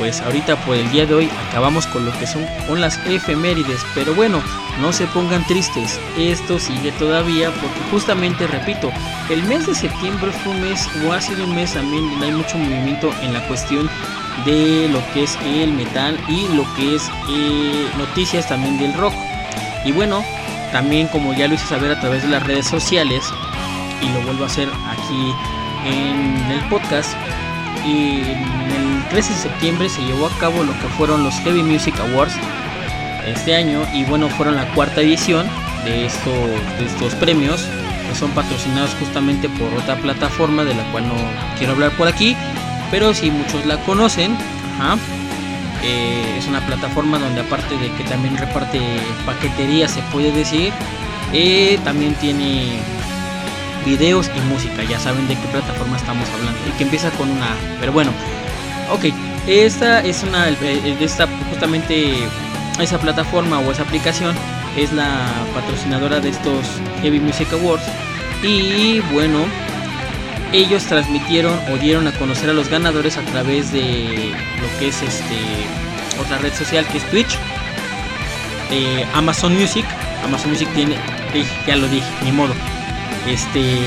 pues 0.00 0.22
ahorita 0.22 0.56
por 0.64 0.76
el 0.76 0.90
día 0.90 1.04
de 1.04 1.12
hoy 1.12 1.30
acabamos 1.50 1.86
con 1.86 2.06
lo 2.06 2.18
que 2.18 2.26
son 2.26 2.46
con 2.66 2.80
las 2.80 2.98
efemérides, 3.06 3.84
pero 3.94 4.14
bueno, 4.14 4.42
no 4.80 4.94
se 4.94 5.06
pongan 5.08 5.46
tristes, 5.46 6.00
esto 6.16 6.58
sigue 6.58 6.90
todavía 6.92 7.50
porque 7.50 7.80
justamente, 7.90 8.46
repito, 8.46 8.90
el 9.28 9.42
mes 9.44 9.66
de 9.66 9.74
septiembre 9.74 10.32
fue 10.32 10.54
un 10.54 10.62
mes 10.62 10.88
o 11.04 11.12
ha 11.12 11.20
sido 11.20 11.44
un 11.44 11.54
mes 11.54 11.74
también 11.74 12.08
donde 12.10 12.26
hay 12.26 12.32
mucho 12.32 12.56
movimiento 12.56 13.12
en 13.20 13.34
la 13.34 13.46
cuestión 13.46 13.90
de 14.44 14.88
lo 14.88 15.00
que 15.12 15.24
es 15.24 15.38
el 15.44 15.72
metal 15.72 16.18
y 16.28 16.48
lo 16.54 16.64
que 16.74 16.94
es 16.94 17.10
eh, 17.28 17.88
noticias 17.98 18.48
también 18.48 18.78
del 18.78 18.94
rock. 18.94 19.14
Y 19.84 19.92
bueno, 19.92 20.24
también 20.72 21.08
como 21.08 21.32
ya 21.34 21.48
lo 21.48 21.54
hice 21.54 21.66
saber 21.66 21.90
a 21.90 22.00
través 22.00 22.22
de 22.22 22.28
las 22.28 22.46
redes 22.46 22.66
sociales 22.66 23.24
y 24.02 24.08
lo 24.08 24.22
vuelvo 24.22 24.44
a 24.44 24.46
hacer 24.46 24.68
aquí 24.88 25.34
en 25.84 26.50
el 26.50 26.60
podcast, 26.68 27.14
el 27.84 29.02
13 29.10 29.32
de 29.32 29.38
septiembre 29.38 29.88
se 29.88 30.02
llevó 30.02 30.26
a 30.26 30.38
cabo 30.38 30.62
lo 30.62 30.72
que 30.72 30.88
fueron 30.96 31.24
los 31.24 31.34
Heavy 31.40 31.62
Music 31.62 31.98
Awards 32.00 32.34
este 33.26 33.54
año 33.54 33.82
y 33.92 34.04
bueno 34.04 34.28
fueron 34.28 34.56
la 34.56 34.66
cuarta 34.74 35.00
edición 35.00 35.46
de 35.84 36.06
estos, 36.06 36.34
de 36.78 36.86
estos 36.86 37.14
premios 37.14 37.66
que 38.08 38.14
son 38.14 38.30
patrocinados 38.32 38.94
justamente 38.98 39.48
por 39.48 39.72
otra 39.74 39.96
plataforma 39.96 40.64
de 40.64 40.74
la 40.74 40.82
cual 40.92 41.08
no 41.08 41.14
quiero 41.58 41.72
hablar 41.72 41.92
por 41.92 42.08
aquí 42.08 42.36
pero 42.90 43.14
si 43.14 43.30
muchos 43.30 43.64
la 43.66 43.76
conocen 43.84 44.36
eh, 45.82 46.36
es 46.38 46.46
una 46.46 46.60
plataforma 46.66 47.18
donde 47.18 47.40
aparte 47.40 47.76
de 47.76 47.90
que 47.92 48.04
también 48.04 48.36
reparte 48.36 48.80
paquetería 49.24 49.88
se 49.88 50.02
puede 50.12 50.32
decir 50.32 50.72
eh, 51.32 51.78
también 51.84 52.14
tiene 52.14 52.80
videos 53.84 54.30
y 54.36 54.40
música. 54.52 54.82
Ya 54.82 54.98
saben 54.98 55.26
de 55.28 55.34
qué 55.34 55.46
plataforma 55.48 55.96
estamos 55.96 56.28
hablando. 56.30 56.58
Y 56.68 56.76
que 56.76 56.84
empieza 56.84 57.10
con 57.12 57.30
una 57.30 57.54
Pero 57.78 57.92
bueno, 57.92 58.10
ok. 58.92 59.06
Esta 59.46 60.00
es 60.00 60.22
una. 60.22 60.48
Esta, 60.48 61.26
justamente 61.48 62.14
esa 62.78 62.98
plataforma 62.98 63.58
o 63.60 63.72
esa 63.72 63.82
aplicación 63.82 64.34
es 64.76 64.92
la 64.92 65.26
patrocinadora 65.54 66.20
de 66.20 66.30
estos 66.30 66.66
Heavy 67.02 67.20
Music 67.20 67.48
Awards. 67.52 67.84
Y 68.42 69.00
bueno, 69.12 69.44
ellos 70.52 70.84
transmitieron 70.84 71.58
o 71.70 71.76
dieron 71.76 72.06
a 72.06 72.12
conocer 72.12 72.50
a 72.50 72.52
los 72.52 72.68
ganadores 72.68 73.16
a 73.16 73.22
través 73.22 73.72
de 73.72 74.32
lo 74.60 74.78
que 74.78 74.88
es 74.88 75.02
este 75.02 75.36
otra 76.20 76.38
red 76.38 76.52
social 76.54 76.86
que 76.86 76.98
es 76.98 77.10
Twitch. 77.10 77.38
Eh, 78.70 79.04
Amazon 79.14 79.54
Music. 79.54 79.84
Amazon 80.24 80.50
Music 80.50 80.68
tiene, 80.74 80.96
ya 81.66 81.76
lo 81.76 81.88
dije, 81.88 82.06
ni 82.24 82.30
modo 82.30 82.52
este, 83.26 83.78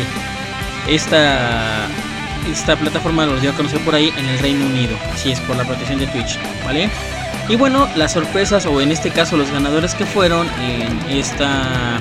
esta, 0.87 1.87
esta 2.51 2.75
plataforma 2.75 3.25
los 3.25 3.41
dio 3.41 3.51
a 3.51 3.53
conocer 3.53 3.79
por 3.81 3.95
ahí 3.95 4.13
en 4.17 4.25
el 4.25 4.39
Reino 4.39 4.65
Unido. 4.65 4.97
Así 5.13 5.31
es, 5.31 5.39
por 5.41 5.55
la 5.55 5.63
protección 5.63 5.99
de 5.99 6.07
Twitch, 6.07 6.37
¿vale? 6.65 6.89
Y 7.49 7.55
bueno, 7.55 7.89
las 7.95 8.13
sorpresas, 8.13 8.65
o 8.65 8.81
en 8.81 8.91
este 8.91 9.11
caso 9.11 9.35
los 9.37 9.51
ganadores 9.51 9.95
que 9.95 10.05
fueron 10.05 10.47
en 10.61 11.17
esta, 11.17 11.99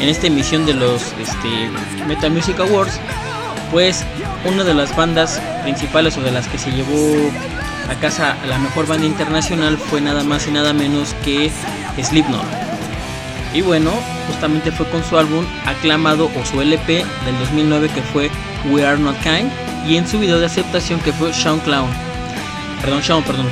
en 0.00 0.08
esta 0.08 0.26
emisión 0.26 0.64
de 0.64 0.74
los 0.74 1.14
este, 1.20 2.30
Music 2.30 2.58
Awards, 2.58 2.98
pues 3.72 4.04
una 4.44 4.62
de 4.62 4.74
las 4.74 4.94
bandas 4.94 5.40
principales 5.62 6.16
o 6.18 6.20
de 6.20 6.30
las 6.30 6.46
que 6.46 6.58
se 6.58 6.70
llevó 6.70 7.16
a 7.90 7.94
casa 7.96 8.36
la 8.46 8.58
mejor 8.58 8.86
banda 8.86 9.06
internacional 9.06 9.76
fue 9.78 10.00
nada 10.00 10.22
más 10.22 10.46
y 10.46 10.52
nada 10.52 10.72
menos 10.72 11.14
que 11.24 11.50
Slipknot. 12.00 12.44
Y 13.54 13.62
bueno, 13.62 13.90
justamente 14.28 14.70
fue 14.70 14.88
con 14.88 15.02
su 15.02 15.18
álbum 15.18 15.44
aclamado 15.66 16.30
o 16.38 16.46
su 16.46 16.60
LP 16.60 17.04
del 17.24 17.38
2009 17.40 17.88
que 17.94 18.02
fue 18.02 18.30
We 18.70 18.84
Are 18.84 18.98
Not 18.98 19.16
Kind 19.22 19.50
y 19.88 19.96
en 19.96 20.06
su 20.06 20.18
video 20.18 20.38
de 20.38 20.46
aceptación 20.46 21.00
que 21.00 21.12
fue 21.12 21.32
Sean 21.32 21.58
Clown. 21.60 21.90
Perdón, 22.82 23.02
Sean, 23.02 23.22
perdón. 23.22 23.48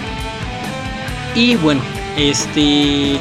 Y 1.35 1.57
bueno, 1.57 1.81
este 2.17 3.19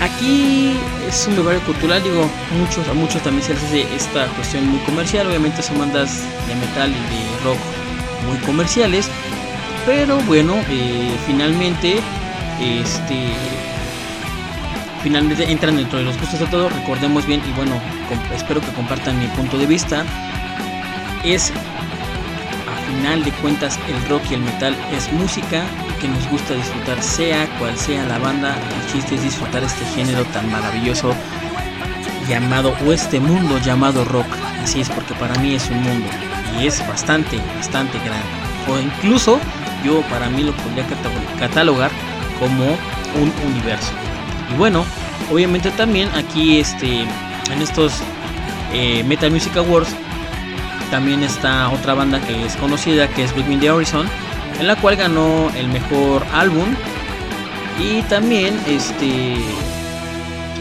aquí 0.00 0.74
es 1.12 1.26
un 1.26 1.36
lugar 1.36 1.58
cultural, 1.60 2.02
digo, 2.02 2.28
muchos, 2.58 2.88
a 2.88 2.94
muchos 2.94 3.22
también 3.22 3.44
se 3.44 3.52
hace 3.52 3.82
esta 3.94 4.26
cuestión 4.28 4.66
muy 4.66 4.80
comercial, 4.80 5.26
obviamente 5.26 5.62
son 5.62 5.78
bandas 5.78 6.22
de 6.48 6.54
metal 6.54 6.90
y 6.90 6.94
de 6.94 7.44
rock 7.44 7.58
muy 8.26 8.38
comerciales, 8.38 9.10
pero 9.84 10.18
bueno, 10.22 10.54
eh, 10.70 11.14
finalmente 11.26 12.00
este 12.60 13.26
finalmente 15.02 15.50
entran 15.50 15.76
dentro 15.76 15.98
de 15.98 16.04
los 16.04 16.18
gustos 16.18 16.40
de 16.40 16.46
todos. 16.46 16.72
Recordemos 16.72 17.26
bien 17.26 17.42
y 17.46 17.52
bueno, 17.52 17.80
espero 18.34 18.60
que 18.60 18.68
compartan 18.68 19.18
mi 19.18 19.26
punto 19.26 19.58
de 19.58 19.66
vista. 19.66 20.04
Es 21.24 21.52
final 22.92 23.24
de 23.24 23.32
cuentas 23.32 23.78
el 23.88 24.08
rock 24.08 24.22
y 24.30 24.34
el 24.34 24.42
metal 24.42 24.76
es 24.92 25.10
música 25.12 25.64
que 26.00 26.08
nos 26.08 26.28
gusta 26.28 26.54
disfrutar, 26.54 27.02
sea 27.02 27.46
cual 27.58 27.76
sea 27.76 28.04
la 28.04 28.18
banda. 28.18 28.54
El 28.54 28.92
chiste 28.92 29.14
es 29.14 29.22
disfrutar 29.22 29.64
este 29.64 29.84
género 29.86 30.24
tan 30.26 30.50
maravilloso 30.50 31.14
llamado 32.28 32.74
o 32.86 32.92
este 32.92 33.18
mundo 33.18 33.58
llamado 33.58 34.04
rock. 34.04 34.26
Así 34.62 34.80
es 34.80 34.90
porque 34.90 35.14
para 35.14 35.34
mí 35.40 35.54
es 35.54 35.70
un 35.70 35.82
mundo 35.82 36.06
y 36.58 36.66
es 36.66 36.86
bastante, 36.86 37.38
bastante 37.56 37.98
grande. 37.98 38.26
O 38.68 38.78
incluso 38.78 39.40
yo 39.84 40.02
para 40.02 40.28
mí 40.28 40.42
lo 40.42 40.52
podría 40.52 40.84
catalogar 41.38 41.90
como 42.38 42.64
un 43.20 43.32
universo. 43.50 43.92
Y 44.52 44.58
bueno, 44.58 44.84
obviamente 45.30 45.70
también 45.70 46.08
aquí 46.14 46.58
este, 46.58 47.02
en 47.02 47.62
estos 47.62 47.94
eh, 48.72 49.02
Metal 49.04 49.30
Music 49.30 49.56
Awards 49.56 49.94
también 50.92 51.22
está 51.22 51.70
otra 51.70 51.94
banda 51.94 52.20
que 52.20 52.44
es 52.44 52.54
conocida 52.56 53.08
que 53.08 53.24
es 53.24 53.34
Bring 53.34 53.60
the 53.60 53.70
Horizon, 53.70 54.06
en 54.60 54.66
la 54.66 54.76
cual 54.76 54.96
ganó 54.96 55.50
el 55.56 55.66
mejor 55.68 56.22
álbum 56.34 56.66
y 57.80 58.02
también 58.02 58.54
este 58.66 59.36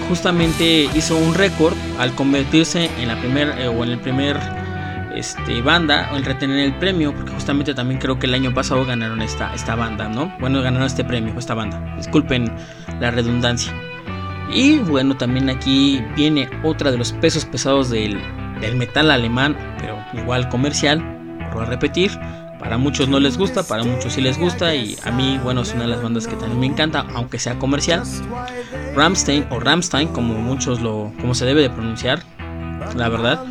justamente 0.08 0.90
hizo 0.96 1.18
un 1.18 1.36
récord 1.36 1.74
al 2.00 2.16
convertirse 2.16 2.90
en 2.98 3.10
la 3.10 3.20
primer 3.20 3.50
eh, 3.60 3.68
o 3.68 3.84
en 3.84 3.90
el 3.90 4.00
primer 4.00 4.40
este, 5.14 5.62
banda 5.62 6.10
en 6.16 6.24
retener 6.24 6.60
el 6.60 6.76
premio, 6.76 7.14
porque 7.14 7.34
justamente 7.34 7.74
también 7.74 8.00
creo 8.00 8.18
que 8.18 8.28
el 8.28 8.34
año 8.34 8.54
pasado 8.54 8.86
ganaron 8.86 9.22
esta, 9.22 9.54
esta 9.54 9.76
banda, 9.76 10.08
¿no? 10.08 10.34
Bueno, 10.40 10.62
ganaron 10.62 10.88
este 10.88 11.04
premio, 11.04 11.38
esta 11.38 11.56
banda. 11.56 11.94
Disculpen 11.98 12.50
la 13.02 13.12
redundancia. 13.12 13.74
Y 14.54 14.80
bueno, 14.80 15.18
también 15.18 15.50
aquí 15.50 16.02
viene 16.16 16.50
otra 16.64 16.90
de 16.90 16.98
los 16.98 17.12
pesos 17.12 17.44
pesados 17.44 17.90
del, 17.90 18.22
del 18.62 18.76
metal 18.76 19.12
alemán, 19.12 19.58
pero 19.80 19.98
igual 20.14 20.50
comercial, 20.50 21.04
por 21.52 21.68
repetir. 21.68 22.12
Para 22.60 22.78
muchos 22.78 23.10
no 23.10 23.20
les 23.20 23.40
gusta, 23.40 23.64
para 23.64 23.84
muchos 23.84 24.14
sí 24.14 24.22
les 24.22 24.38
gusta 24.38 24.76
y 24.76 24.96
a 25.04 25.12
mí, 25.12 25.40
bueno, 25.44 25.62
es 25.62 25.74
una 25.74 25.84
de 25.84 25.90
las 25.90 26.04
bandas 26.04 26.28
que 26.28 26.36
también 26.36 26.60
me 26.60 26.68
encanta, 26.68 27.08
aunque 27.16 27.40
sea 27.40 27.58
comercial. 27.58 28.04
Ramstein 28.96 29.48
o 29.50 29.60
Ramstein, 29.60 30.10
como 30.10 30.36
muchos 30.36 30.80
lo, 30.80 31.12
como 31.20 31.34
se 31.34 31.46
debe 31.46 31.62
de 31.64 31.72
pronunciar, 31.72 32.22
la 32.96 33.10
verdad 33.10 33.44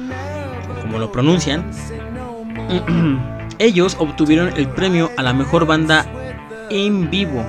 como 0.90 0.98
lo 0.98 1.12
pronuncian, 1.12 1.70
ellos 3.60 3.96
obtuvieron 4.00 4.52
el 4.56 4.68
premio 4.68 5.10
a 5.16 5.22
la 5.22 5.32
mejor 5.32 5.64
banda 5.64 6.04
en 6.68 7.10
vivo. 7.10 7.44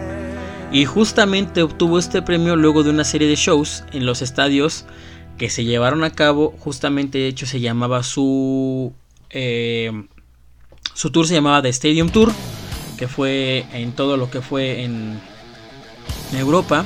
Y 0.71 0.85
justamente 0.85 1.63
obtuvo 1.63 1.97
este 1.97 2.21
premio 2.21 2.55
luego 2.55 2.83
de 2.83 2.91
una 2.91 3.03
serie 3.03 3.27
de 3.27 3.35
shows 3.35 3.83
en 3.91 4.05
los 4.05 4.21
estadios 4.21 4.85
que 5.41 5.49
se 5.49 5.65
llevaron 5.65 6.03
a 6.03 6.11
cabo. 6.11 6.53
Justamente, 6.59 7.17
de 7.17 7.27
hecho, 7.27 7.47
se 7.47 7.59
llamaba 7.59 8.03
su. 8.03 8.93
Eh, 9.31 9.91
su 10.93 11.09
tour 11.09 11.25
se 11.25 11.33
llamaba 11.33 11.63
The 11.63 11.69
Stadium 11.69 12.11
Tour, 12.11 12.31
que 12.95 13.07
fue 13.07 13.65
en 13.73 13.93
todo 13.93 14.17
lo 14.17 14.29
que 14.29 14.41
fue 14.41 14.83
en 14.83 15.19
Europa. 16.31 16.85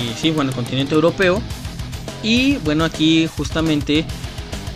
Y 0.00 0.18
sí, 0.18 0.30
bueno, 0.30 0.52
el 0.52 0.56
continente 0.56 0.94
europeo. 0.94 1.42
Y 2.22 2.56
bueno, 2.64 2.82
aquí 2.82 3.28
justamente 3.36 4.06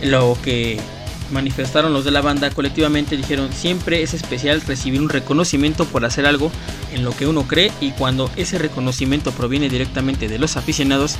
lo 0.03 0.37
que 0.43 0.79
manifestaron 1.31 1.91
los 1.91 2.05
de 2.05 2.11
la 2.11 2.21
banda 2.21 2.51
colectivamente 2.51 3.17
dijeron 3.17 3.51
siempre 3.51 4.03
es 4.03 4.13
especial 4.13 4.61
recibir 4.61 5.01
un 5.01 5.09
reconocimiento 5.09 5.85
por 5.85 6.05
hacer 6.05 6.27
algo 6.27 6.51
en 6.91 7.03
lo 7.03 7.11
que 7.11 7.27
uno 7.27 7.47
cree 7.47 7.71
y 7.81 7.91
cuando 7.91 8.31
ese 8.35 8.57
reconocimiento 8.57 9.31
proviene 9.31 9.69
directamente 9.69 10.27
de 10.27 10.39
los 10.39 10.57
aficionados 10.57 11.17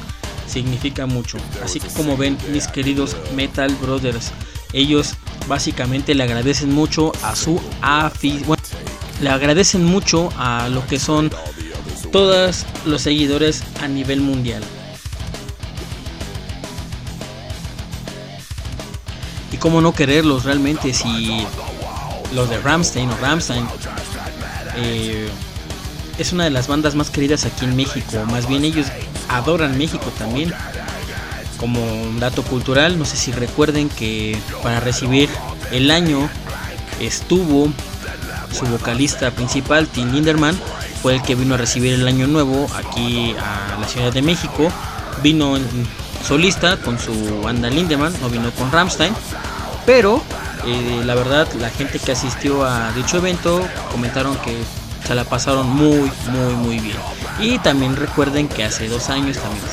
significa 0.49 1.05
mucho. 1.05 1.37
Así 1.63 1.79
que 1.79 1.87
como 1.89 2.17
ven 2.17 2.37
mis 2.51 2.67
queridos 2.67 3.15
Metal 3.35 3.73
Brothers, 3.81 4.31
ellos 4.73 5.15
básicamente 5.47 6.15
le 6.15 6.23
agradecen 6.23 6.73
mucho 6.73 7.11
a 7.23 7.35
su 7.35 7.61
afición, 7.81 8.57
le 9.21 9.29
agradecen 9.29 9.85
mucho 9.85 10.29
a 10.37 10.69
lo 10.69 10.85
que 10.87 10.99
son 10.99 11.31
todos 12.11 12.65
los 12.85 13.01
seguidores 13.01 13.63
a 13.81 13.87
nivel 13.87 14.21
mundial. 14.21 14.63
cómo 19.59 19.81
no 19.81 19.93
quererlos 19.93 20.45
realmente 20.45 20.93
si 20.93 21.45
los 22.33 22.49
de 22.49 22.59
Ramstein 22.59 23.09
o 23.09 23.17
Ramstein 23.17 23.67
eh, 24.77 25.29
es 26.17 26.33
una 26.33 26.45
de 26.45 26.49
las 26.49 26.67
bandas 26.67 26.95
más 26.95 27.09
queridas 27.09 27.45
aquí 27.45 27.65
en 27.65 27.75
México. 27.75 28.25
Más 28.27 28.47
bien 28.47 28.63
ellos 28.63 28.87
adoran 29.29 29.77
México 29.77 30.11
también. 30.17 30.53
Como 31.57 31.81
un 31.83 32.19
dato 32.19 32.43
cultural, 32.43 32.97
no 32.97 33.05
sé 33.05 33.17
si 33.17 33.31
recuerden 33.31 33.89
que 33.89 34.37
para 34.63 34.79
recibir 34.79 35.29
el 35.71 35.91
año 35.91 36.29
estuvo 36.99 37.69
su 38.51 38.65
vocalista 38.65 39.31
principal, 39.31 39.87
Tim 39.87 40.11
Linderman, 40.11 40.57
fue 41.01 41.15
el 41.15 41.21
que 41.21 41.35
vino 41.35 41.55
a 41.55 41.57
recibir 41.57 41.93
el 41.93 42.07
año 42.07 42.27
nuevo 42.27 42.67
aquí 42.75 43.35
a 43.37 43.77
la 43.79 43.87
Ciudad 43.87 44.11
de 44.11 44.21
México. 44.21 44.71
Vino 45.21 45.57
solista 46.25 46.77
con 46.77 46.99
su 46.99 47.41
banda 47.41 47.69
Lindemann, 47.69 48.13
no 48.21 48.29
vino 48.29 48.51
con 48.51 48.71
Ramstein. 48.71 49.13
Pero 49.85 50.21
eh, 50.65 51.01
la 51.05 51.15
verdad, 51.15 51.47
la 51.59 51.69
gente 51.69 51.99
que 51.99 52.11
asistió 52.11 52.65
a 52.65 52.91
dicho 52.91 53.17
evento 53.17 53.65
comentaron 53.91 54.35
que 54.37 54.57
se 55.05 55.15
la 55.15 55.23
pasaron 55.23 55.69
muy, 55.69 56.11
muy, 56.31 56.53
muy 56.55 56.79
bien. 56.79 56.97
Y 57.41 57.59
también 57.59 57.95
recuerden 57.95 58.47
que 58.47 58.63
hace 58.63 58.87
dos 58.87 59.09
años, 59.09 59.37
también, 59.37 59.63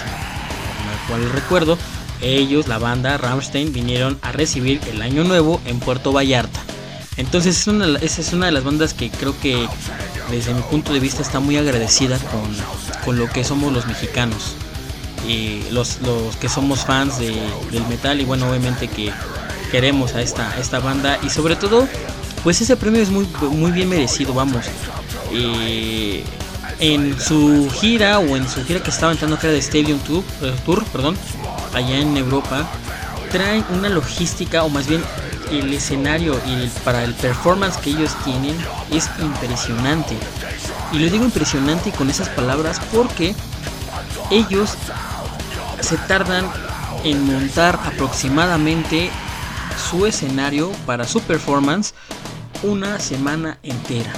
cual 1.09 1.31
recuerdo, 1.33 1.79
ellos, 2.21 2.69
la 2.69 2.79
banda 2.79 3.17
Ramstein, 3.19 3.73
vinieron 3.73 4.19
a 4.23 4.33
recibir 4.33 4.81
el 4.91 5.03
año 5.03 5.25
nuevo 5.25 5.61
en 5.67 5.81
Puerto 5.81 6.13
Vallarta. 6.13 6.61
Entonces 7.17 7.61
es 7.61 7.67
una, 7.67 7.99
esa 7.99 8.21
es 8.21 8.33
una 8.33 8.47
de 8.47 8.53
las 8.53 8.65
bandas 8.65 8.95
que 8.95 9.11
creo 9.11 9.39
que 9.41 9.67
desde 10.31 10.53
mi 10.53 10.63
punto 10.63 10.93
de 10.93 11.01
vista 11.01 11.23
está 11.23 11.41
muy 11.41 11.57
agradecida 11.57 12.19
con, 12.19 12.55
con 13.05 13.19
lo 13.19 13.29
que 13.29 13.43
somos 13.43 13.73
los 13.73 13.87
mexicanos. 13.87 14.55
Y 15.27 15.63
los, 15.71 16.01
los 16.03 16.37
que 16.37 16.49
somos 16.49 16.85
fans 16.85 17.19
de, 17.19 17.35
del 17.73 17.85
metal 17.89 18.21
y 18.21 18.25
bueno 18.25 18.49
obviamente 18.49 18.87
que 18.87 19.11
queremos 19.73 20.15
a 20.15 20.23
esta, 20.23 20.57
esta 20.61 20.79
banda 20.79 21.19
y 21.23 21.31
sobre 21.31 21.57
todo 21.57 21.89
pues 22.45 22.61
ese 22.61 22.77
premio 22.77 23.03
es 23.03 23.11
muy, 23.11 23.27
muy 23.51 23.73
bien 23.73 23.89
merecido, 23.89 24.33
vamos. 24.35 24.67
En 26.79 27.19
su 27.21 27.71
gira 27.71 28.19
o 28.19 28.37
en 28.37 28.49
su 28.49 28.65
gira 28.65 28.83
que 28.83 28.91
estaba 28.91 29.13
entrando 29.13 29.39
que 29.39 29.47
era 29.47 29.55
de 29.55 29.61
Stadium 29.61 29.99
Tour, 30.01 30.23
eh, 30.43 30.55
Tour 30.65 30.85
perdón, 30.87 31.17
allá 31.75 31.99
en 31.99 32.17
Europa, 32.17 32.67
traen 33.31 33.65
una 33.71 33.89
logística 33.89 34.65
o 34.65 34.69
más 34.69 34.87
bien 34.87 35.03
el 35.51 35.73
escenario 35.73 36.41
y 36.47 36.69
para 36.85 37.05
el 37.05 37.15
performance 37.15 37.77
que 37.79 37.91
ellos 37.91 38.17
tienen 38.25 38.57
es 38.91 39.09
impresionante. 39.21 40.17
Y 40.93 40.99
lo 40.99 41.11
digo 41.11 41.25
impresionante 41.25 41.93
con 41.93 42.11
esas 42.11 42.29
palabras 42.29 42.81
porque 42.93 43.35
ellos 44.31 44.75
se 45.81 45.97
tardan 45.97 46.51
en 47.05 47.25
montar 47.25 47.79
aproximadamente 47.85 49.11
su 49.91 50.07
escenario 50.07 50.71
para 50.87 51.07
su 51.07 51.21
performance 51.21 51.95
una 52.63 52.99
semana 52.99 53.59
entera. 53.63 54.13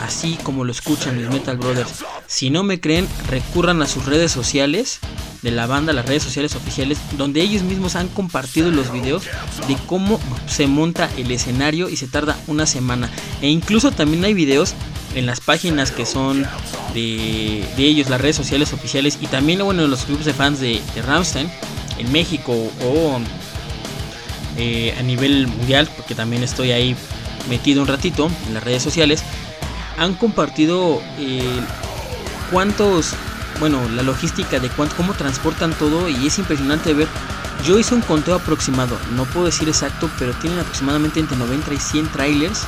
Así 0.00 0.38
como 0.42 0.64
lo 0.64 0.72
escuchan 0.72 1.22
los 1.22 1.32
Metal 1.32 1.56
Brothers. 1.56 2.04
Si 2.26 2.50
no 2.50 2.62
me 2.62 2.80
creen, 2.80 3.08
recurran 3.28 3.82
a 3.82 3.86
sus 3.86 4.06
redes 4.06 4.30
sociales 4.32 5.00
de 5.42 5.50
la 5.50 5.66
banda, 5.66 5.92
las 5.92 6.06
redes 6.06 6.22
sociales 6.22 6.54
oficiales, 6.54 6.98
donde 7.16 7.40
ellos 7.40 7.62
mismos 7.62 7.96
han 7.96 8.08
compartido 8.08 8.70
los 8.70 8.92
videos 8.92 9.24
de 9.68 9.76
cómo 9.86 10.20
se 10.46 10.66
monta 10.66 11.08
el 11.16 11.30
escenario 11.30 11.88
y 11.88 11.96
se 11.96 12.08
tarda 12.08 12.36
una 12.46 12.66
semana. 12.66 13.10
E 13.40 13.48
incluso 13.48 13.92
también 13.92 14.24
hay 14.24 14.34
videos 14.34 14.74
en 15.14 15.24
las 15.24 15.40
páginas 15.40 15.92
que 15.92 16.04
son 16.04 16.46
de, 16.92 17.64
ellos, 17.78 18.10
las 18.10 18.20
redes 18.20 18.36
sociales 18.36 18.72
oficiales 18.72 19.18
y 19.20 19.26
también 19.26 19.64
bueno, 19.64 19.84
en 19.84 19.90
los 19.90 20.06
grupos 20.06 20.26
de 20.26 20.34
fans 20.34 20.60
de, 20.60 20.80
de 20.94 21.02
Ramstein 21.02 21.50
en 21.98 22.12
México 22.12 22.52
o 22.82 23.20
eh, 24.58 24.94
a 24.98 25.02
nivel 25.02 25.46
mundial, 25.46 25.88
porque 25.96 26.14
también 26.14 26.42
estoy 26.42 26.72
ahí 26.72 26.96
metido 27.48 27.82
un 27.82 27.88
ratito 27.88 28.30
en 28.48 28.54
las 28.54 28.64
redes 28.64 28.82
sociales, 28.82 29.22
han 29.96 30.14
compartido 30.14 31.00
eh, 31.18 31.60
cuántos, 32.50 33.14
bueno, 33.60 33.80
la 33.94 34.02
logística 34.02 34.58
de 34.60 34.68
cuánto, 34.68 34.96
cómo 34.96 35.14
transportan 35.14 35.72
todo 35.74 36.08
y 36.08 36.26
es 36.26 36.38
impresionante 36.38 36.94
ver. 36.94 37.08
Yo 37.64 37.78
hice 37.78 37.94
un 37.94 38.02
conteo 38.02 38.34
aproximado, 38.34 38.98
no 39.14 39.24
puedo 39.24 39.46
decir 39.46 39.68
exacto, 39.68 40.10
pero 40.18 40.34
tienen 40.34 40.58
aproximadamente 40.58 41.20
entre 41.20 41.38
90 41.38 41.72
y 41.72 41.78
100 41.78 42.08
trailers 42.08 42.64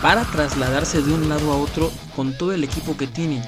para 0.00 0.24
trasladarse 0.24 1.02
de 1.02 1.12
un 1.12 1.28
lado 1.28 1.52
a 1.52 1.56
otro 1.56 1.92
con 2.14 2.32
todo 2.32 2.52
el 2.52 2.64
equipo 2.64 2.96
que 2.96 3.06
tienen. 3.06 3.42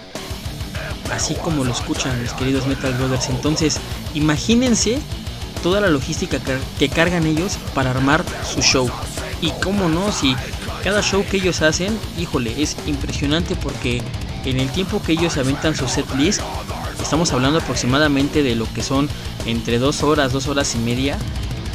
Así 1.12 1.34
como 1.36 1.64
lo 1.64 1.72
escuchan 1.72 2.20
mis 2.20 2.32
queridos 2.32 2.66
Metal 2.66 2.92
Brothers. 2.94 3.30
Entonces, 3.30 3.78
imagínense 4.14 5.00
toda 5.62 5.80
la 5.80 5.88
logística 5.88 6.38
que 6.78 6.88
cargan 6.90 7.26
ellos 7.26 7.58
para 7.74 7.90
armar 7.90 8.24
su 8.44 8.60
show. 8.60 8.90
Y 9.40 9.50
cómo 9.62 9.88
no, 9.88 10.12
si 10.12 10.36
cada 10.82 11.02
show 11.02 11.24
que 11.28 11.38
ellos 11.38 11.62
hacen, 11.62 11.98
híjole, 12.18 12.62
es 12.62 12.76
impresionante 12.86 13.56
porque 13.56 14.02
en 14.44 14.60
el 14.60 14.70
tiempo 14.70 15.02
que 15.02 15.12
ellos 15.12 15.36
aventan 15.36 15.74
su 15.74 15.88
set 15.88 16.06
list, 16.16 16.40
estamos 17.02 17.32
hablando 17.32 17.58
aproximadamente 17.58 18.42
de 18.42 18.54
lo 18.54 18.72
que 18.72 18.82
son 18.82 19.08
entre 19.46 19.78
dos 19.78 20.02
horas, 20.02 20.32
dos 20.32 20.46
horas 20.46 20.74
y 20.74 20.78
media, 20.78 21.18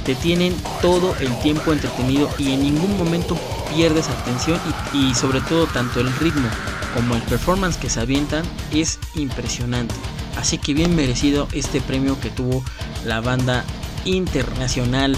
te 0.05 0.15
tienen 0.15 0.55
todo 0.81 1.15
el 1.19 1.35
tiempo 1.41 1.71
entretenido 1.71 2.29
y 2.37 2.53
en 2.53 2.63
ningún 2.63 2.97
momento 2.97 3.37
pierdes 3.73 4.09
atención 4.09 4.59
y, 4.93 5.13
sobre 5.15 5.41
todo 5.41 5.65
tanto 5.67 5.99
el 5.99 6.13
ritmo 6.17 6.47
como 6.93 7.15
el 7.15 7.21
performance 7.23 7.77
que 7.77 7.89
se 7.89 8.01
avientan 8.01 8.43
es 8.71 8.99
impresionante. 9.15 9.95
Así 10.37 10.57
que 10.57 10.73
bien 10.73 10.95
merecido 10.95 11.47
este 11.53 11.81
premio 11.81 12.19
que 12.19 12.29
tuvo 12.29 12.63
la 13.05 13.21
banda 13.21 13.63
internacional 14.05 15.15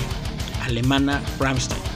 alemana 0.64 1.22
Rammstein. 1.40 1.95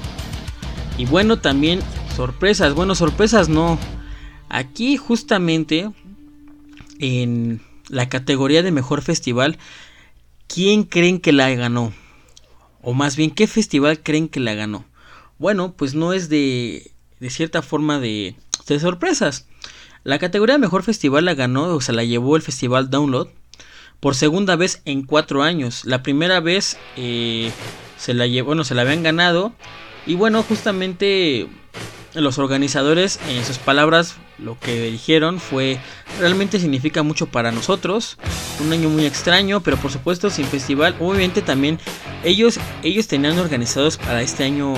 Y 0.99 1.05
bueno, 1.05 1.39
también 1.39 1.79
sorpresas, 2.13 2.73
bueno, 2.73 2.93
sorpresas 2.93 3.47
no. 3.47 3.79
Aquí 4.49 4.97
justamente 4.97 5.89
en 6.99 7.61
la 7.87 8.09
categoría 8.09 8.63
de 8.63 8.73
mejor 8.73 9.01
festival, 9.01 9.57
¿quién 10.47 10.83
creen 10.83 11.21
que 11.21 11.31
la 11.31 11.49
ganó? 11.51 11.93
O 12.81 12.93
más 12.93 13.15
bien, 13.15 13.31
¿qué 13.31 13.47
festival 13.47 14.03
creen 14.03 14.27
que 14.27 14.41
la 14.41 14.55
ganó? 14.55 14.83
Bueno, 15.37 15.73
pues 15.77 15.95
no 15.95 16.11
es 16.11 16.27
de, 16.27 16.91
de 17.21 17.29
cierta 17.29 17.61
forma 17.61 18.01
de, 18.01 18.35
sorpresas. 18.65 19.47
La 20.03 20.19
categoría 20.19 20.55
de 20.55 20.59
mejor 20.59 20.83
festival 20.83 21.23
la 21.23 21.33
ganó, 21.33 21.73
o 21.75 21.79
sea, 21.79 21.95
la 21.95 22.03
llevó 22.03 22.35
el 22.35 22.41
festival 22.41 22.89
Download 22.89 23.29
por 24.01 24.15
segunda 24.15 24.57
vez 24.57 24.81
en 24.83 25.03
cuatro 25.03 25.43
años. 25.43 25.85
La 25.85 26.03
primera 26.03 26.41
vez 26.41 26.77
eh, 26.97 27.53
se 27.97 28.13
la 28.13 28.27
llevó, 28.27 28.47
bueno, 28.47 28.65
se 28.65 28.75
la 28.75 28.81
habían 28.81 29.01
ganado. 29.01 29.53
Y 30.05 30.15
bueno, 30.15 30.43
justamente 30.43 31.47
los 32.13 32.39
organizadores, 32.39 33.19
en 33.29 33.43
sus 33.45 33.57
palabras, 33.57 34.15
lo 34.37 34.57
que 34.59 34.89
dijeron 34.89 35.39
fue 35.39 35.79
realmente 36.19 36.59
significa 36.59 37.03
mucho 37.03 37.27
para 37.27 37.51
nosotros. 37.51 38.17
Un 38.59 38.71
año 38.73 38.89
muy 38.89 39.05
extraño, 39.05 39.61
pero 39.61 39.77
por 39.77 39.91
supuesto 39.91 40.29
sin 40.29 40.45
festival. 40.45 40.95
Obviamente 40.99 41.41
también 41.41 41.79
ellos, 42.23 42.59
ellos 42.83 43.07
tenían 43.07 43.37
organizados 43.37 43.97
para 43.97 44.21
este 44.21 44.43
año 44.43 44.73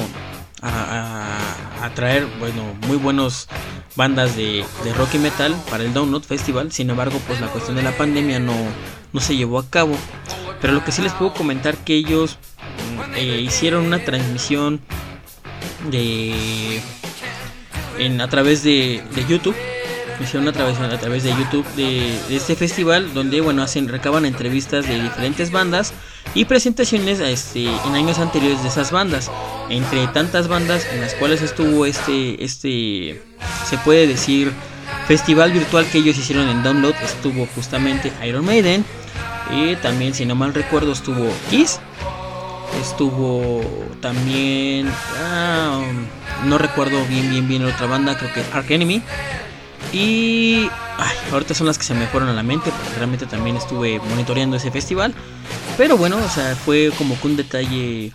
a, 0.61 1.89
traer, 1.95 2.27
bueno, 2.39 2.63
muy 2.87 2.97
buenos 2.97 3.47
bandas 3.95 4.35
de, 4.35 4.63
de, 4.83 4.93
rock 4.93 5.15
y 5.15 5.17
metal 5.17 5.55
para 5.69 5.83
el 5.83 5.93
Download 5.93 6.21
Festival. 6.21 6.71
Sin 6.71 6.89
embargo, 6.89 7.19
pues 7.27 7.41
la 7.41 7.47
cuestión 7.47 7.75
de 7.75 7.83
la 7.83 7.97
pandemia 7.97 8.39
no, 8.39 8.55
no 9.13 9.19
se 9.19 9.35
llevó 9.35 9.59
a 9.59 9.69
cabo. 9.69 9.95
Pero 10.61 10.73
lo 10.73 10.85
que 10.85 10.91
sí 10.91 11.01
les 11.01 11.13
puedo 11.13 11.33
comentar 11.33 11.77
que 11.77 11.95
ellos 11.95 12.37
mm, 12.95 13.15
eh, 13.15 13.41
hicieron 13.41 13.85
una 13.85 14.03
transmisión 14.03 14.81
de 15.89 16.81
en, 17.97 18.21
a 18.21 18.27
través 18.29 18.63
de, 18.63 19.03
de 19.15 19.25
YouTube. 19.27 19.55
Hicieron 20.19 20.43
una 20.43 20.51
través, 20.51 20.79
a 20.79 20.99
través 20.99 21.23
de 21.23 21.31
YouTube 21.31 21.65
de, 21.75 22.15
este 22.29 22.55
festival 22.55 23.11
donde 23.15 23.41
bueno 23.41 23.63
hacen 23.63 23.87
recaban 23.87 24.25
entrevistas 24.25 24.87
de 24.87 25.01
diferentes 25.01 25.51
bandas 25.51 25.93
y 26.35 26.45
presentaciones 26.45 27.19
este, 27.19 27.65
en 27.65 27.95
años 27.95 28.19
anteriores 28.19 28.61
de 28.61 28.69
esas 28.69 28.91
bandas. 28.91 29.31
Entre 29.69 30.05
tantas 30.07 30.47
bandas 30.47 30.85
en 30.93 31.01
las 31.01 31.15
cuales 31.15 31.41
estuvo 31.41 31.87
este 31.87 32.43
este 32.43 33.21
se 33.67 33.77
puede 33.79 34.05
decir 34.05 34.51
festival 35.07 35.51
virtual 35.53 35.87
que 35.91 35.97
ellos 35.97 36.17
hicieron 36.17 36.47
en 36.49 36.61
Download 36.61 36.93
estuvo 37.03 37.47
justamente 37.55 38.11
Iron 38.23 38.45
Maiden 38.45 38.85
y 39.51 39.75
también 39.77 40.13
si 40.13 40.25
no 40.25 40.35
mal 40.35 40.53
recuerdo 40.53 40.91
estuvo 40.91 41.27
Kiss 41.49 41.79
estuvo 42.79 43.61
también 44.01 44.87
ah, 45.19 45.81
no 46.45 46.57
recuerdo 46.57 47.03
bien 47.07 47.29
bien 47.29 47.47
bien 47.47 47.65
otra 47.65 47.87
banda 47.87 48.17
creo 48.17 48.31
que 48.33 48.43
Ark 48.53 48.69
Enemy 48.69 49.01
y 49.93 50.69
ahorita 51.31 51.53
son 51.53 51.67
las 51.67 51.77
que 51.77 51.83
se 51.83 51.93
me 51.93 52.07
fueron 52.07 52.29
a 52.29 52.33
la 52.33 52.43
mente, 52.43 52.71
porque 52.71 52.95
realmente 52.95 53.25
también 53.25 53.57
estuve 53.57 53.99
monitoreando 53.99 54.55
ese 54.55 54.71
festival. 54.71 55.13
Pero 55.77 55.97
bueno, 55.97 56.17
o 56.17 56.29
sea, 56.29 56.55
fue 56.55 56.91
como 56.97 57.19
que 57.19 57.27
un 57.27 57.35
detalle 57.35 58.11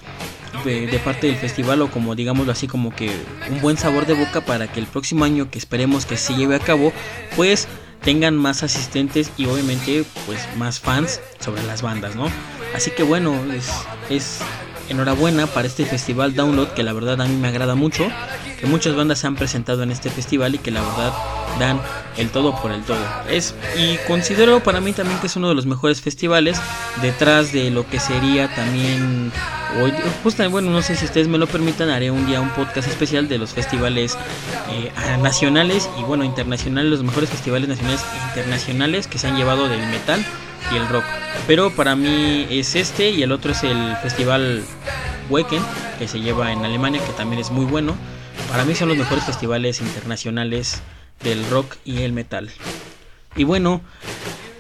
de, 0.65 1.01
parte 1.05 1.27
del 1.27 1.37
festival 1.37 1.83
o 1.83 1.91
como 1.91 2.15
digámoslo 2.15 2.51
así 2.51 2.67
como 2.67 2.95
que 2.95 3.11
un 3.51 3.61
buen 3.61 3.77
sabor 3.77 4.07
de 4.07 4.15
boca 4.15 4.41
para 4.41 4.67
que 4.67 4.81
el 4.81 4.87
próximo 4.87 5.25
año 5.25 5.51
que 5.51 5.59
esperemos 5.59 6.07
que 6.07 6.17
se 6.17 6.35
lleve 6.35 6.57
a 6.57 6.59
cabo 6.59 6.93
pues 7.37 7.69
tengan 8.03 8.37
más 8.37 8.63
asistentes 8.63 9.31
y 9.37 9.47
obviamente 9.47 10.05
pues 10.27 10.41
más 10.57 10.81
fans 10.81 11.21
sobre 11.41 11.63
las 11.65 11.83
bandas 11.83 12.17
no 12.17 12.31
así 12.75 12.91
que 12.91 13.03
bueno 13.03 13.35
es, 13.53 13.71
es 14.11 14.41
enhorabuena 14.89 15.47
para 15.47 15.67
este 15.67 15.85
festival 15.85 16.35
Download 16.35 16.69
que 16.69 16.83
la 16.83 16.93
verdad 16.93 17.21
a 17.21 17.27
mí 17.27 17.37
me 17.37 17.49
agrada 17.49 17.75
mucho 17.75 18.09
que 18.61 18.67
muchas 18.67 18.95
bandas 18.95 19.19
se 19.19 19.27
han 19.27 19.37
presentado 19.37 19.83
en 19.83 19.91
este 19.91 20.11
festival 20.11 20.55
y 20.55 20.59
que 20.59 20.71
la 20.71 20.81
verdad 20.81 21.13
dan 21.59 21.81
el 22.17 22.31
todo 22.31 22.55
por 22.61 22.73
el 22.73 22.83
todo. 22.83 22.99
Es 23.29 23.55
y 23.79 23.97
considero 24.07 24.63
para 24.63 24.81
mí 24.81 24.93
también 24.93 25.19
que 25.21 25.27
es 25.27 25.37
uno 25.37 25.49
de 25.49 25.55
los 25.55 25.67
mejores 25.67 26.01
festivales 26.01 26.61
detrás 27.03 27.53
de 27.53 27.71
lo 27.71 27.89
que 27.89 28.01
sería 28.01 28.55
también 28.55 29.33
hoy 29.81 29.93
justamente 30.23 30.53
bueno 30.53 30.71
no 30.71 30.83
sé 30.83 30.97
si 30.97 31.05
ustedes 31.05 31.29
me 31.29 31.39
lo 31.39 31.47
permitan 31.47 31.91
haré 31.91 32.11
un 32.11 32.27
día 32.27 32.41
un 32.41 32.51
podcast 32.51 32.89
especial 32.89 33.29
de 33.29 33.39
los 33.39 33.51
festivales 33.51 34.17
eh, 34.71 34.91
nacionales 35.21 35.91
y 35.99 36.03
bueno 36.03 36.25
internacionales 36.25 36.91
los 36.91 37.03
mejores 37.03 37.29
festivales 37.29 37.69
nacionales 37.69 38.01
e 38.01 38.29
internacionales 38.29 39.07
que 39.07 39.19
se 39.19 39.27
han 39.29 39.37
llevado 39.37 39.69
del 39.69 39.81
metal 39.89 40.25
y 40.73 40.77
el 40.77 40.89
rock. 40.89 41.05
Pero 41.47 41.75
para 41.75 41.97
mí 41.97 42.47
es 42.51 42.75
este 42.75 43.11
y 43.11 43.23
el 43.23 43.33
otro 43.33 43.53
es 43.53 43.63
el 43.63 43.97
festival 44.03 44.65
Wacken 45.31 45.63
que 45.99 46.09
se 46.09 46.21
lleva 46.21 46.53
en 46.53 46.65
Alemania 46.65 47.05
que 47.05 47.13
también 47.13 47.41
es 47.41 47.51
muy 47.51 47.65
bueno. 47.65 47.97
Para 48.49 48.65
mí 48.65 48.75
son 48.75 48.89
los 48.89 48.99
mejores 48.99 49.25
festivales 49.25 49.81
internacionales 49.81 50.83
del 51.23 51.49
rock 51.51 51.77
y 51.85 52.03
el 52.03 52.13
metal. 52.13 52.51
Y 53.37 53.45
bueno, 53.45 53.81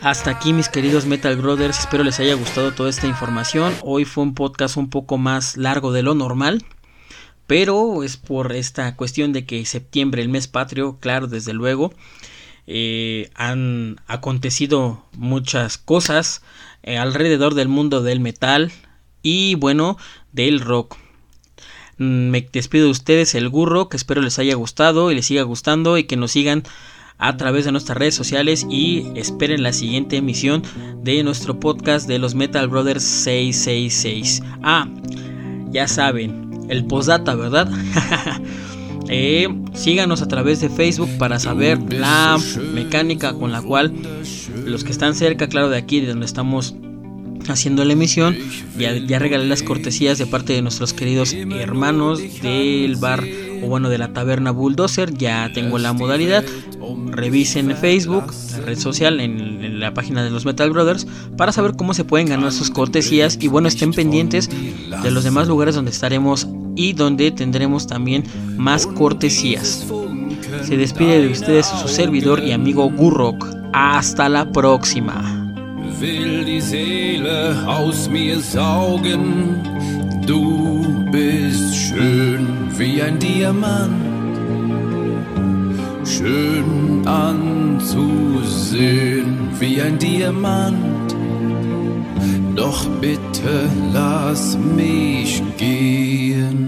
hasta 0.00 0.30
aquí 0.30 0.52
mis 0.52 0.68
queridos 0.68 1.06
Metal 1.06 1.36
Brothers, 1.36 1.80
espero 1.80 2.04
les 2.04 2.20
haya 2.20 2.34
gustado 2.34 2.72
toda 2.72 2.90
esta 2.90 3.06
información. 3.06 3.74
Hoy 3.82 4.04
fue 4.04 4.24
un 4.24 4.34
podcast 4.34 4.76
un 4.76 4.90
poco 4.90 5.18
más 5.18 5.56
largo 5.56 5.92
de 5.92 6.02
lo 6.02 6.14
normal, 6.14 6.64
pero 7.46 8.02
es 8.02 8.16
por 8.16 8.52
esta 8.52 8.94
cuestión 8.96 9.32
de 9.32 9.46
que 9.46 9.64
septiembre, 9.64 10.22
el 10.22 10.28
mes 10.28 10.48
patrio, 10.48 10.98
claro, 11.00 11.26
desde 11.26 11.52
luego, 11.52 11.92
eh, 12.66 13.30
han 13.34 14.00
acontecido 14.06 15.04
muchas 15.12 15.78
cosas 15.78 16.42
eh, 16.82 16.98
alrededor 16.98 17.54
del 17.54 17.68
mundo 17.68 18.02
del 18.02 18.20
metal 18.20 18.72
y 19.22 19.54
bueno, 19.56 19.96
del 20.32 20.60
rock. 20.60 20.96
Mm, 21.98 22.30
me 22.30 22.48
despido 22.52 22.86
de 22.86 22.90
ustedes, 22.90 23.34
el 23.34 23.48
Gurro, 23.48 23.88
que 23.88 23.96
espero 23.96 24.20
les 24.20 24.38
haya 24.38 24.54
gustado 24.54 25.10
y 25.10 25.14
les 25.14 25.26
siga 25.26 25.42
gustando 25.42 25.98
y 25.98 26.04
que 26.04 26.16
nos 26.16 26.32
sigan 26.32 26.64
a 27.18 27.36
través 27.36 27.64
de 27.64 27.72
nuestras 27.72 27.96
redes 27.96 28.14
sociales 28.14 28.66
y 28.68 29.06
esperen 29.14 29.62
la 29.62 29.72
siguiente 29.72 30.16
emisión 30.16 30.62
de 31.02 31.22
nuestro 31.22 31.58
podcast 31.58 32.06
de 32.06 32.18
los 32.18 32.34
Metal 32.34 32.68
Brothers 32.68 33.02
666. 33.02 34.42
Ah, 34.62 34.88
ya 35.70 35.88
saben, 35.88 36.66
el 36.68 36.84
postdata, 36.84 37.34
¿verdad? 37.34 37.70
eh, 39.08 39.48
síganos 39.74 40.22
a 40.22 40.28
través 40.28 40.60
de 40.60 40.68
Facebook 40.68 41.10
para 41.18 41.38
saber 41.38 41.78
la 41.92 42.38
mecánica 42.72 43.32
con 43.34 43.52
la 43.52 43.62
cual 43.62 43.92
los 44.64 44.84
que 44.84 44.92
están 44.92 45.14
cerca, 45.14 45.48
claro, 45.48 45.68
de 45.68 45.76
aquí, 45.76 46.00
de 46.00 46.08
donde 46.08 46.26
estamos 46.26 46.74
haciendo 47.48 47.84
la 47.84 47.92
emisión. 47.92 48.36
Ya, 48.78 48.96
ya 48.96 49.18
regalé 49.18 49.46
las 49.46 49.62
cortesías 49.62 50.18
de 50.18 50.26
parte 50.26 50.52
de 50.52 50.62
nuestros 50.62 50.92
queridos 50.92 51.32
hermanos 51.32 52.20
del 52.42 52.96
bar 52.96 53.24
o 53.62 53.66
bueno 53.66 53.88
de 53.88 53.98
la 53.98 54.12
taberna 54.12 54.50
Bulldozer. 54.50 55.14
Ya 55.14 55.50
tengo 55.54 55.78
la 55.78 55.92
modalidad. 55.92 56.44
Revisen 57.10 57.74
Facebook, 57.76 58.32
la 58.52 58.58
red 58.58 58.78
social, 58.78 59.20
en, 59.20 59.80
la 59.80 59.92
página 59.94 60.24
de 60.24 60.30
los 60.30 60.44
Metal 60.44 60.70
Brothers 60.70 61.06
para 61.36 61.52
saber 61.52 61.76
cómo 61.76 61.94
se 61.94 62.04
pueden 62.04 62.28
ganar 62.28 62.52
sus 62.52 62.70
cortesías. 62.70 63.38
Y 63.40 63.48
bueno, 63.48 63.68
estén 63.68 63.92
pendientes 63.92 64.48
de 65.02 65.10
los 65.10 65.24
demás 65.24 65.48
lugares 65.48 65.74
donde 65.74 65.90
estaremos 65.90 66.46
y 66.76 66.92
donde 66.92 67.30
tendremos 67.32 67.86
también 67.86 68.24
más 68.56 68.86
cortesías. 68.86 69.86
Se 70.62 70.76
despide 70.76 71.20
de 71.22 71.32
ustedes 71.32 71.66
su 71.66 71.88
servidor 71.88 72.42
y 72.44 72.52
amigo 72.52 72.88
Gurrock. 72.90 73.46
Hasta 73.72 74.28
la 74.28 74.50
próxima. 74.52 75.36
will 76.00 76.44
die 76.44 76.60
Seele 76.60 77.56
aus 77.66 78.08
mir 78.08 78.38
saugen. 78.40 79.62
Du 80.26 81.04
bist 81.10 81.74
schön 81.74 82.46
wie 82.76 83.00
ein 83.00 83.18
Diamant, 83.18 83.92
schön 86.04 87.06
anzusehen 87.06 88.08
wie 89.58 89.80
ein 89.80 89.98
Diamant. 89.98 91.14
Doch 92.56 92.86
bitte 93.00 93.70
lass 93.92 94.58
mich 94.58 95.42
gehen. 95.58 96.65